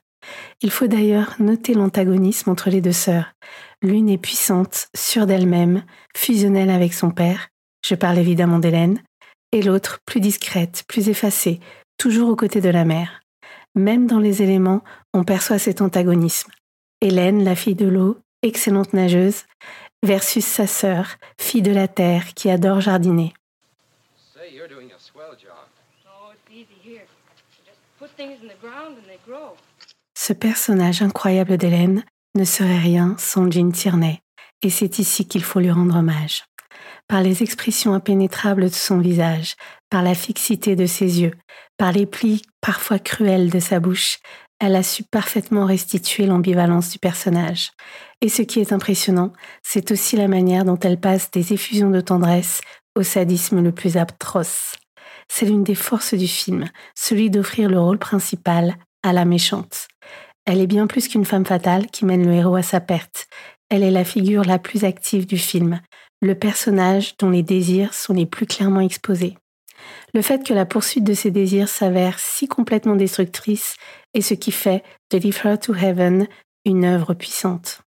Il 0.62 0.71
faut 0.71 0.88
d'ailleurs 0.88 1.36
noter 1.39 1.73
l'antagonisme 1.73 2.49
entre 2.49 2.69
les 2.69 2.82
deux 2.82 2.91
sœurs. 2.91 3.34
L'une 3.82 4.10
est 4.10 4.17
puissante, 4.17 4.89
sûre 4.95 5.25
d'elle-même, 5.25 5.84
fusionnelle 6.15 6.69
avec 6.69 6.93
son 6.93 7.12
père, 7.12 7.49
je 7.86 7.95
parle 7.95 8.17
évidemment 8.17 8.60
d'Hélène, 8.60 9.01
et 9.51 9.62
l'autre 9.62 9.99
plus 10.05 10.19
discrète, 10.19 10.84
plus 10.88 11.10
effacée, 11.10 11.60
toujours 11.97 12.29
aux 12.29 12.36
côtés 12.36 12.62
de 12.62 12.69
la 12.69 12.86
mère. 12.86 13.21
Même 13.75 14.08
dans 14.08 14.19
les 14.19 14.41
éléments, 14.41 14.84
on 15.13 15.23
perçoit 15.23 15.60
cet 15.60 15.82
antagonisme. 15.82 16.51
Hélène, 17.01 17.43
la 17.43 17.55
fille 17.55 17.75
de 17.75 17.88
l'eau, 17.88 18.17
excellente 18.41 18.93
nageuse, 18.93 19.45
versus 20.03 20.45
sa 20.45 20.67
sœur, 20.67 21.15
fille 21.39 21.62
de 21.62 21.71
la 21.71 21.88
terre, 21.88 22.34
qui 22.34 22.49
adore 22.49 22.82
jardiner. 22.82 23.34
Ce 30.29 30.33
personnage 30.35 31.01
incroyable 31.01 31.57
d'Hélène 31.57 32.03
ne 32.35 32.43
serait 32.43 32.77
rien 32.77 33.15
sans 33.17 33.49
Jean 33.49 33.71
Tierney, 33.71 34.21
et 34.61 34.69
c'est 34.69 34.99
ici 34.99 35.27
qu'il 35.27 35.43
faut 35.43 35.59
lui 35.59 35.71
rendre 35.71 35.97
hommage. 35.97 36.43
Par 37.07 37.23
les 37.23 37.41
expressions 37.41 37.95
impénétrables 37.95 38.65
de 38.65 38.75
son 38.75 38.99
visage, 38.99 39.55
par 39.89 40.03
la 40.03 40.13
fixité 40.13 40.75
de 40.75 40.85
ses 40.85 41.21
yeux, 41.21 41.33
par 41.79 41.93
les 41.93 42.05
plis 42.05 42.43
parfois 42.61 42.99
cruels 42.99 43.49
de 43.49 43.59
sa 43.59 43.79
bouche, 43.79 44.19
elle 44.59 44.75
a 44.75 44.83
su 44.83 45.01
parfaitement 45.01 45.65
restituer 45.65 46.27
l'ambivalence 46.27 46.91
du 46.91 46.99
personnage. 46.99 47.71
Et 48.21 48.29
ce 48.29 48.43
qui 48.43 48.59
est 48.59 48.71
impressionnant, 48.71 49.33
c'est 49.63 49.89
aussi 49.89 50.15
la 50.15 50.27
manière 50.27 50.63
dont 50.63 50.77
elle 50.77 50.99
passe 50.99 51.31
des 51.31 51.53
effusions 51.53 51.89
de 51.89 52.01
tendresse 52.01 52.61
au 52.95 53.01
sadisme 53.01 53.63
le 53.63 53.71
plus 53.71 53.97
atroce. 53.97 54.75
C'est 55.27 55.47
l'une 55.47 55.63
des 55.63 55.73
forces 55.73 56.13
du 56.13 56.27
film, 56.27 56.69
celui 56.93 57.31
d'offrir 57.31 57.67
le 57.67 57.79
rôle 57.79 57.97
principal 57.97 58.75
à 59.01 59.11
la 59.11 59.25
méchante. 59.25 59.87
Elle 60.45 60.62
est 60.62 60.67
bien 60.67 60.88
plus 60.88 61.08
qu'une 61.08 61.25
femme 61.25 61.45
fatale 61.45 61.88
qui 61.88 62.06
mène 62.06 62.25
le 62.25 62.34
héros 62.34 62.56
à 62.56 62.63
sa 62.63 62.80
perte. 62.80 63.28
Elle 63.69 63.84
est 63.84 63.91
la 63.91 64.04
figure 64.04 64.43
la 64.45 64.60
plus 64.60 64.84
active 64.84 65.28
du 65.28 65.38
film, 65.38 65.82
le 66.21 66.36
personnage 66.36 67.15
dont 67.17 67.30
les 67.30 67.43
désirs 67.43 67.93
sont 67.93 68.13
les 68.13 68.25
plus 68.25 68.45
clairement 68.45 68.82
exposés. 68.82 69.38
Le 70.13 70.21
fait 70.21 70.43
que 70.43 70.54
la 70.54 70.65
poursuite 70.65 71.04
de 71.04 71.13
ses 71.13 71.32
désirs 71.32 71.69
s'avère 71.69 72.19
si 72.19 72.47
complètement 72.47 72.95
destructrice 72.95 73.75
est 74.13 74.21
ce 74.21 74.34
qui 74.34 74.52
fait 74.52 74.84
de 75.12 75.56
to 75.56 75.75
Heaven 75.75 76.28
une 76.65 76.86
œuvre 76.86 77.13
puissante. 77.13 77.82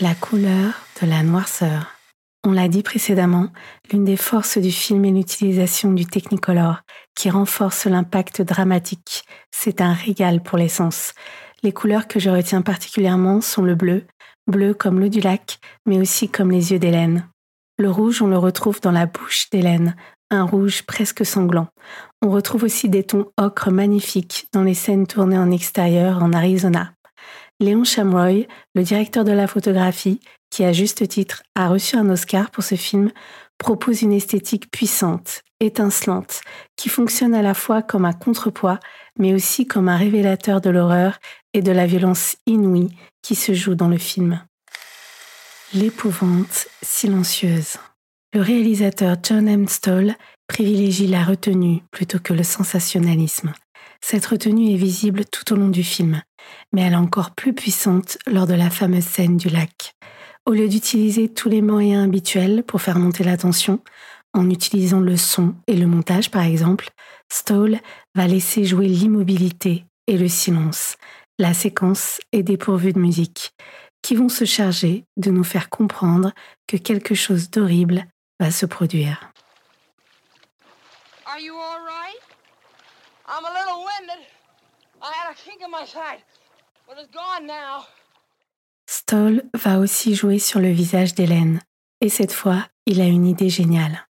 La 0.00 0.14
couleur 0.14 0.86
de 1.02 1.06
la 1.06 1.22
noirceur. 1.22 1.99
On 2.42 2.52
l'a 2.52 2.68
dit 2.68 2.82
précédemment, 2.82 3.48
l'une 3.92 4.04
des 4.04 4.16
forces 4.16 4.56
du 4.56 4.72
film 4.72 5.04
est 5.04 5.10
l'utilisation 5.10 5.92
du 5.92 6.06
Technicolor, 6.06 6.80
qui 7.14 7.28
renforce 7.28 7.84
l'impact 7.84 8.40
dramatique. 8.40 9.24
C'est 9.50 9.82
un 9.82 9.92
régal 9.92 10.42
pour 10.42 10.56
les 10.56 10.70
sens. 10.70 11.12
Les 11.62 11.72
couleurs 11.72 12.08
que 12.08 12.18
je 12.18 12.30
retiens 12.30 12.62
particulièrement 12.62 13.42
sont 13.42 13.62
le 13.62 13.74
bleu, 13.74 14.06
bleu 14.46 14.72
comme 14.72 15.00
l'eau 15.00 15.08
du 15.08 15.20
lac, 15.20 15.58
mais 15.84 15.98
aussi 15.98 16.30
comme 16.30 16.50
les 16.50 16.72
yeux 16.72 16.78
d'Hélène. 16.78 17.28
Le 17.78 17.90
rouge, 17.90 18.22
on 18.22 18.26
le 18.26 18.38
retrouve 18.38 18.80
dans 18.80 18.90
la 18.90 19.04
bouche 19.04 19.50
d'Hélène, 19.50 19.94
un 20.30 20.44
rouge 20.44 20.84
presque 20.84 21.26
sanglant. 21.26 21.68
On 22.22 22.30
retrouve 22.30 22.64
aussi 22.64 22.88
des 22.88 23.04
tons 23.04 23.30
ocre 23.36 23.70
magnifiques 23.70 24.48
dans 24.54 24.62
les 24.62 24.74
scènes 24.74 25.06
tournées 25.06 25.38
en 25.38 25.50
extérieur 25.50 26.22
en 26.22 26.32
Arizona. 26.32 26.94
Léon 27.60 27.84
Chamroy, 27.84 28.46
le 28.74 28.82
directeur 28.82 29.24
de 29.24 29.32
la 29.32 29.46
photographie, 29.46 30.20
qui 30.50 30.64
à 30.64 30.72
juste 30.72 31.06
titre 31.08 31.42
a 31.54 31.68
reçu 31.68 31.96
un 31.96 32.08
Oscar 32.10 32.50
pour 32.50 32.64
ce 32.64 32.74
film, 32.74 33.10
propose 33.58 34.02
une 34.02 34.12
esthétique 34.12 34.70
puissante, 34.70 35.42
étincelante, 35.60 36.40
qui 36.76 36.88
fonctionne 36.88 37.34
à 37.34 37.42
la 37.42 37.54
fois 37.54 37.82
comme 37.82 38.04
un 38.04 38.12
contrepoids, 38.12 38.80
mais 39.18 39.34
aussi 39.34 39.66
comme 39.66 39.88
un 39.88 39.96
révélateur 39.96 40.60
de 40.60 40.70
l'horreur 40.70 41.18
et 41.52 41.62
de 41.62 41.72
la 41.72 41.86
violence 41.86 42.36
inouïe 42.46 42.90
qui 43.22 43.34
se 43.34 43.54
joue 43.54 43.74
dans 43.74 43.88
le 43.88 43.98
film. 43.98 44.42
L'épouvante 45.72 46.66
silencieuse. 46.82 47.76
Le 48.32 48.40
réalisateur 48.40 49.16
John 49.22 49.46
M. 49.46 49.68
Stoll 49.68 50.14
privilégie 50.48 51.06
la 51.06 51.22
retenue 51.22 51.82
plutôt 51.90 52.18
que 52.18 52.32
le 52.32 52.42
sensationnalisme. 52.42 53.52
Cette 54.00 54.26
retenue 54.26 54.72
est 54.72 54.76
visible 54.76 55.24
tout 55.26 55.52
au 55.52 55.56
long 55.56 55.68
du 55.68 55.84
film, 55.84 56.22
mais 56.72 56.82
elle 56.82 56.94
est 56.94 56.96
encore 56.96 57.32
plus 57.32 57.52
puissante 57.52 58.18
lors 58.26 58.46
de 58.46 58.54
la 58.54 58.70
fameuse 58.70 59.04
scène 59.04 59.36
du 59.36 59.48
lac. 59.48 59.94
Au 60.46 60.52
lieu 60.52 60.68
d'utiliser 60.68 61.28
tous 61.32 61.48
les 61.48 61.62
moyens 61.62 62.04
habituels 62.04 62.62
pour 62.64 62.82
faire 62.82 62.98
monter 62.98 63.24
la 63.24 63.36
tension, 63.36 63.80
en 64.32 64.48
utilisant 64.48 65.00
le 65.00 65.16
son 65.16 65.54
et 65.66 65.76
le 65.76 65.86
montage 65.86 66.30
par 66.30 66.42
exemple, 66.42 66.90
Stoll 67.32 67.78
va 68.14 68.26
laisser 68.26 68.64
jouer 68.64 68.86
l'immobilité 68.86 69.84
et 70.06 70.16
le 70.16 70.28
silence. 70.28 70.96
La 71.38 71.54
séquence 71.54 72.20
est 72.32 72.42
dépourvue 72.42 72.92
de 72.92 72.98
musique, 72.98 73.52
qui 74.02 74.14
vont 74.14 74.28
se 74.28 74.44
charger 74.44 75.04
de 75.16 75.30
nous 75.30 75.44
faire 75.44 75.68
comprendre 75.68 76.32
que 76.66 76.76
quelque 76.76 77.14
chose 77.14 77.50
d'horrible 77.50 78.06
va 78.38 78.50
se 78.50 78.66
produire. 78.66 79.30
Are 81.26 81.38
you? 81.38 81.54
I'm 83.30 83.44
a 83.44 83.52
little 83.54 83.84
winded. 83.84 84.26
I 85.00 85.12
had 85.12 85.30
a 85.30 85.64
in 85.64 85.70
my 85.70 85.84
side, 85.84 86.22
but 86.88 86.98
it's 86.98 87.14
gone 87.14 87.46
now. 87.46 87.86
Va 89.12 89.80
aussi 89.80 90.14
jouer 90.14 90.38
sur 90.38 90.60
le 90.60 90.70
visage 90.70 91.14
d'Hélène, 91.14 91.60
et 92.00 92.08
cette 92.08 92.32
fois, 92.32 92.66
il 92.86 93.00
a 93.00 93.06
une 93.06 93.26
idée 93.26 93.48
géniale. 93.48 94.06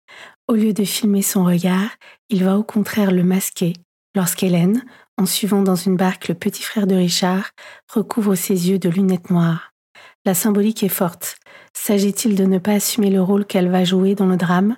Au 0.47 0.53
lieu 0.53 0.73
de 0.73 0.85
filmer 0.85 1.21
son 1.21 1.43
regard, 1.43 1.89
il 2.29 2.43
va 2.43 2.57
au 2.57 2.63
contraire 2.63 3.11
le 3.11 3.23
masquer 3.23 3.73
lorsqu'Hélène, 4.15 4.83
en 5.17 5.27
suivant 5.27 5.61
dans 5.61 5.75
une 5.75 5.97
barque 5.97 6.29
le 6.29 6.33
petit 6.33 6.63
frère 6.63 6.87
de 6.87 6.95
Richard, 6.95 7.51
recouvre 7.93 8.33
ses 8.33 8.69
yeux 8.69 8.79
de 8.79 8.89
lunettes 8.89 9.29
noires. 9.29 9.71
La 10.25 10.33
symbolique 10.33 10.81
est 10.81 10.89
forte. 10.89 11.37
S'agit-il 11.73 12.35
de 12.35 12.45
ne 12.45 12.57
pas 12.57 12.73
assumer 12.73 13.11
le 13.11 13.21
rôle 13.21 13.45
qu'elle 13.45 13.69
va 13.69 13.83
jouer 13.83 14.15
dans 14.15 14.25
le 14.25 14.35
drame, 14.35 14.77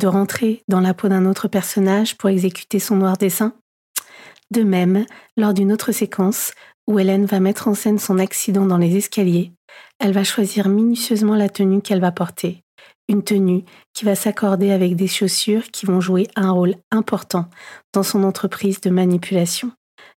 de 0.00 0.08
rentrer 0.08 0.64
dans 0.66 0.80
la 0.80 0.94
peau 0.94 1.08
d'un 1.08 1.26
autre 1.26 1.46
personnage 1.46 2.16
pour 2.16 2.28
exécuter 2.28 2.80
son 2.80 2.96
noir 2.96 3.16
dessin? 3.16 3.54
De 4.50 4.64
même, 4.64 5.06
lors 5.36 5.54
d'une 5.54 5.72
autre 5.72 5.92
séquence, 5.92 6.50
où 6.90 6.98
Hélène 6.98 7.24
va 7.24 7.38
mettre 7.38 7.68
en 7.68 7.74
scène 7.74 8.00
son 8.00 8.18
accident 8.18 8.66
dans 8.66 8.76
les 8.76 8.96
escaliers, 8.96 9.52
elle 10.00 10.12
va 10.12 10.24
choisir 10.24 10.68
minutieusement 10.68 11.36
la 11.36 11.48
tenue 11.48 11.80
qu'elle 11.80 12.00
va 12.00 12.10
porter. 12.10 12.64
Une 13.08 13.22
tenue 13.22 13.64
qui 13.94 14.04
va 14.04 14.16
s'accorder 14.16 14.72
avec 14.72 14.96
des 14.96 15.06
chaussures 15.06 15.70
qui 15.70 15.86
vont 15.86 16.00
jouer 16.00 16.26
un 16.34 16.50
rôle 16.50 16.74
important 16.90 17.48
dans 17.92 18.02
son 18.02 18.24
entreprise 18.24 18.80
de 18.80 18.90
manipulation. 18.90 19.70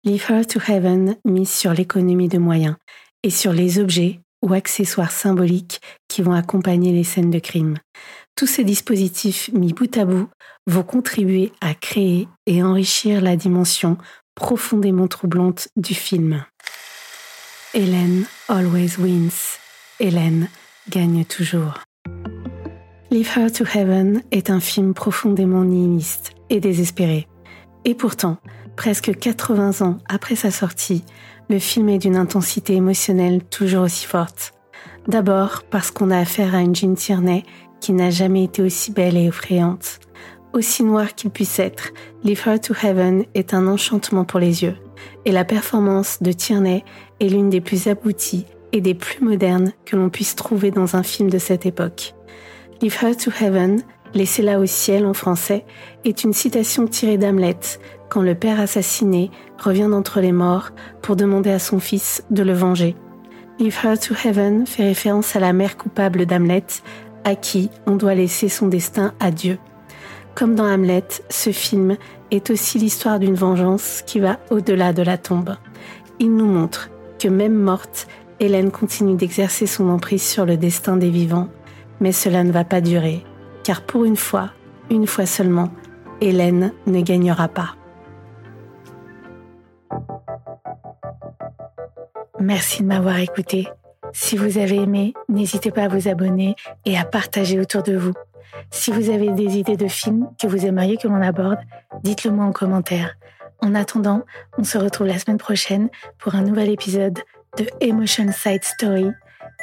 Leave 0.04 0.24
Her 0.30 0.46
to 0.46 0.60
Heaven 0.68 1.16
mise 1.24 1.50
sur 1.50 1.74
l'économie 1.74 2.28
de 2.28 2.38
moyens 2.38 2.76
et 3.24 3.30
sur 3.30 3.52
les 3.52 3.80
objets 3.80 4.20
ou 4.40 4.54
accessoires 4.54 5.10
symboliques 5.10 5.80
qui 6.06 6.22
vont 6.22 6.34
accompagner 6.34 6.92
les 6.92 7.04
scènes 7.04 7.30
de 7.32 7.40
crime. 7.40 7.78
Tous 8.36 8.46
ces 8.46 8.62
dispositifs 8.62 9.50
mis 9.52 9.72
bout 9.72 9.96
à 9.98 10.04
bout 10.04 10.28
vont 10.68 10.84
contribuer 10.84 11.50
à 11.60 11.74
créer 11.74 12.28
et 12.46 12.62
enrichir 12.62 13.20
la 13.20 13.34
dimension 13.34 13.98
profondément 14.40 15.08
troublante 15.08 15.68
du 15.76 15.94
film. 15.94 16.44
Hélène 17.72 18.24
always 18.48 18.98
wins. 18.98 19.60
Hélène 20.00 20.48
gagne 20.88 21.24
toujours. 21.24 21.74
Leave 23.12 23.30
Her 23.36 23.52
to 23.52 23.64
Heaven 23.64 24.22
est 24.32 24.50
un 24.50 24.58
film 24.58 24.92
profondément 24.92 25.62
nihiliste 25.62 26.32
et 26.48 26.58
désespéré. 26.58 27.28
Et 27.84 27.94
pourtant, 27.94 28.38
presque 28.74 29.16
80 29.16 29.86
ans 29.86 29.98
après 30.08 30.34
sa 30.34 30.50
sortie, 30.50 31.04
le 31.48 31.60
film 31.60 31.88
est 31.90 31.98
d'une 31.98 32.16
intensité 32.16 32.74
émotionnelle 32.74 33.44
toujours 33.44 33.84
aussi 33.84 34.04
forte. 34.04 34.52
D'abord 35.06 35.62
parce 35.70 35.92
qu'on 35.92 36.10
a 36.10 36.18
affaire 36.18 36.56
à 36.56 36.62
une 36.62 36.74
Jean 36.74 36.94
Tierney 36.94 37.44
qui 37.80 37.92
n'a 37.92 38.10
jamais 38.10 38.42
été 38.42 38.62
aussi 38.62 38.90
belle 38.90 39.16
et 39.16 39.26
effrayante. 39.26 40.00
Aussi 40.52 40.82
noir 40.82 41.14
qu'il 41.14 41.30
puisse 41.30 41.60
être, 41.60 41.92
Leave 42.24 42.42
Her 42.44 42.58
to 42.58 42.74
Heaven 42.82 43.26
est 43.34 43.54
un 43.54 43.68
enchantement 43.68 44.24
pour 44.24 44.40
les 44.40 44.64
yeux, 44.64 44.74
et 45.24 45.32
la 45.32 45.44
performance 45.44 46.22
de 46.22 46.32
Tierney 46.32 46.84
est 47.20 47.28
l'une 47.28 47.50
des 47.50 47.60
plus 47.60 47.88
abouties 47.88 48.46
et 48.72 48.80
des 48.80 48.94
plus 48.94 49.24
modernes 49.24 49.72
que 49.84 49.96
l'on 49.96 50.10
puisse 50.10 50.36
trouver 50.36 50.70
dans 50.70 50.96
un 50.96 51.02
film 51.02 51.30
de 51.30 51.38
cette 51.38 51.66
époque. 51.66 52.14
Leave 52.80 52.96
Her 53.02 53.16
to 53.16 53.30
Heaven, 53.40 53.82
Laissez-la 54.12 54.58
au 54.58 54.66
ciel 54.66 55.06
en 55.06 55.14
français, 55.14 55.64
est 56.04 56.24
une 56.24 56.32
citation 56.32 56.86
tirée 56.86 57.16
d'Hamlet, 57.16 57.56
quand 58.08 58.22
le 58.22 58.34
père 58.34 58.58
assassiné 58.58 59.30
revient 59.58 59.86
d'entre 59.88 60.20
les 60.20 60.32
morts 60.32 60.70
pour 61.00 61.14
demander 61.14 61.50
à 61.50 61.60
son 61.60 61.78
fils 61.78 62.24
de 62.30 62.42
le 62.42 62.52
venger. 62.52 62.96
Leave 63.60 63.78
Her 63.84 63.96
to 63.98 64.14
Heaven 64.24 64.66
fait 64.66 64.82
référence 64.82 65.36
à 65.36 65.40
la 65.40 65.52
mère 65.52 65.76
coupable 65.76 66.26
d'Hamlet, 66.26 66.64
à 67.24 67.36
qui 67.36 67.70
on 67.86 67.94
doit 67.94 68.14
laisser 68.14 68.48
son 68.48 68.66
destin 68.66 69.14
à 69.20 69.30
Dieu. 69.30 69.58
Comme 70.34 70.56
dans 70.56 70.66
Hamlet, 70.66 71.04
ce 71.28 71.50
film 71.50 71.96
est 72.30 72.50
aussi 72.50 72.78
l'histoire 72.78 73.18
d'une 73.18 73.34
vengeance 73.34 74.02
qui 74.06 74.20
va 74.20 74.38
au-delà 74.50 74.92
de 74.92 75.02
la 75.02 75.18
tombe. 75.18 75.56
Il 76.18 76.34
nous 76.34 76.46
montre 76.46 76.90
que 77.18 77.28
même 77.28 77.54
morte, 77.54 78.08
Hélène 78.40 78.70
continue 78.70 79.16
d'exercer 79.16 79.66
son 79.66 79.88
emprise 79.90 80.22
sur 80.22 80.46
le 80.46 80.56
destin 80.56 80.96
des 80.96 81.10
vivants, 81.10 81.48
mais 82.00 82.12
cela 82.12 82.44
ne 82.44 82.52
va 82.52 82.64
pas 82.64 82.80
durer, 82.80 83.24
car 83.64 83.82
pour 83.82 84.04
une 84.04 84.16
fois, 84.16 84.50
une 84.90 85.06
fois 85.06 85.26
seulement, 85.26 85.70
Hélène 86.20 86.72
ne 86.86 87.00
gagnera 87.00 87.48
pas. 87.48 87.76
Merci 92.38 92.82
de 92.82 92.88
m'avoir 92.88 93.18
écouté. 93.18 93.68
Si 94.12 94.36
vous 94.36 94.58
avez 94.58 94.76
aimé, 94.76 95.14
n'hésitez 95.28 95.70
pas 95.70 95.84
à 95.84 95.88
vous 95.88 96.08
abonner 96.08 96.56
et 96.84 96.96
à 96.96 97.04
partager 97.04 97.60
autour 97.60 97.82
de 97.82 97.96
vous. 97.96 98.14
Si 98.70 98.90
vous 98.90 99.10
avez 99.10 99.30
des 99.32 99.58
idées 99.58 99.76
de 99.76 99.88
films 99.88 100.30
que 100.40 100.46
vous 100.46 100.66
aimeriez 100.66 100.96
que 100.96 101.08
l'on 101.08 101.22
aborde, 101.22 101.58
dites-le 102.02 102.30
moi 102.30 102.44
en 102.44 102.52
commentaire. 102.52 103.16
En 103.60 103.74
attendant, 103.74 104.24
on 104.56 104.64
se 104.64 104.78
retrouve 104.78 105.06
la 105.06 105.18
semaine 105.18 105.38
prochaine 105.38 105.88
pour 106.18 106.34
un 106.34 106.42
nouvel 106.42 106.70
épisode 106.70 107.18
de 107.58 107.66
Emotion 107.80 108.30
Side 108.32 108.64
Story. 108.64 109.10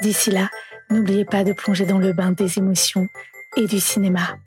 D'ici 0.02 0.32
là, 0.32 0.50
n'oubliez 0.90 1.26
pas 1.26 1.44
de 1.44 1.54
plonger 1.54 1.86
dans 1.86 1.98
le 1.98 2.14
bain 2.14 2.32
des 2.32 2.60
émotions 2.60 3.08
et 3.56 3.66
du 3.66 3.80
cinéma. 3.80 4.38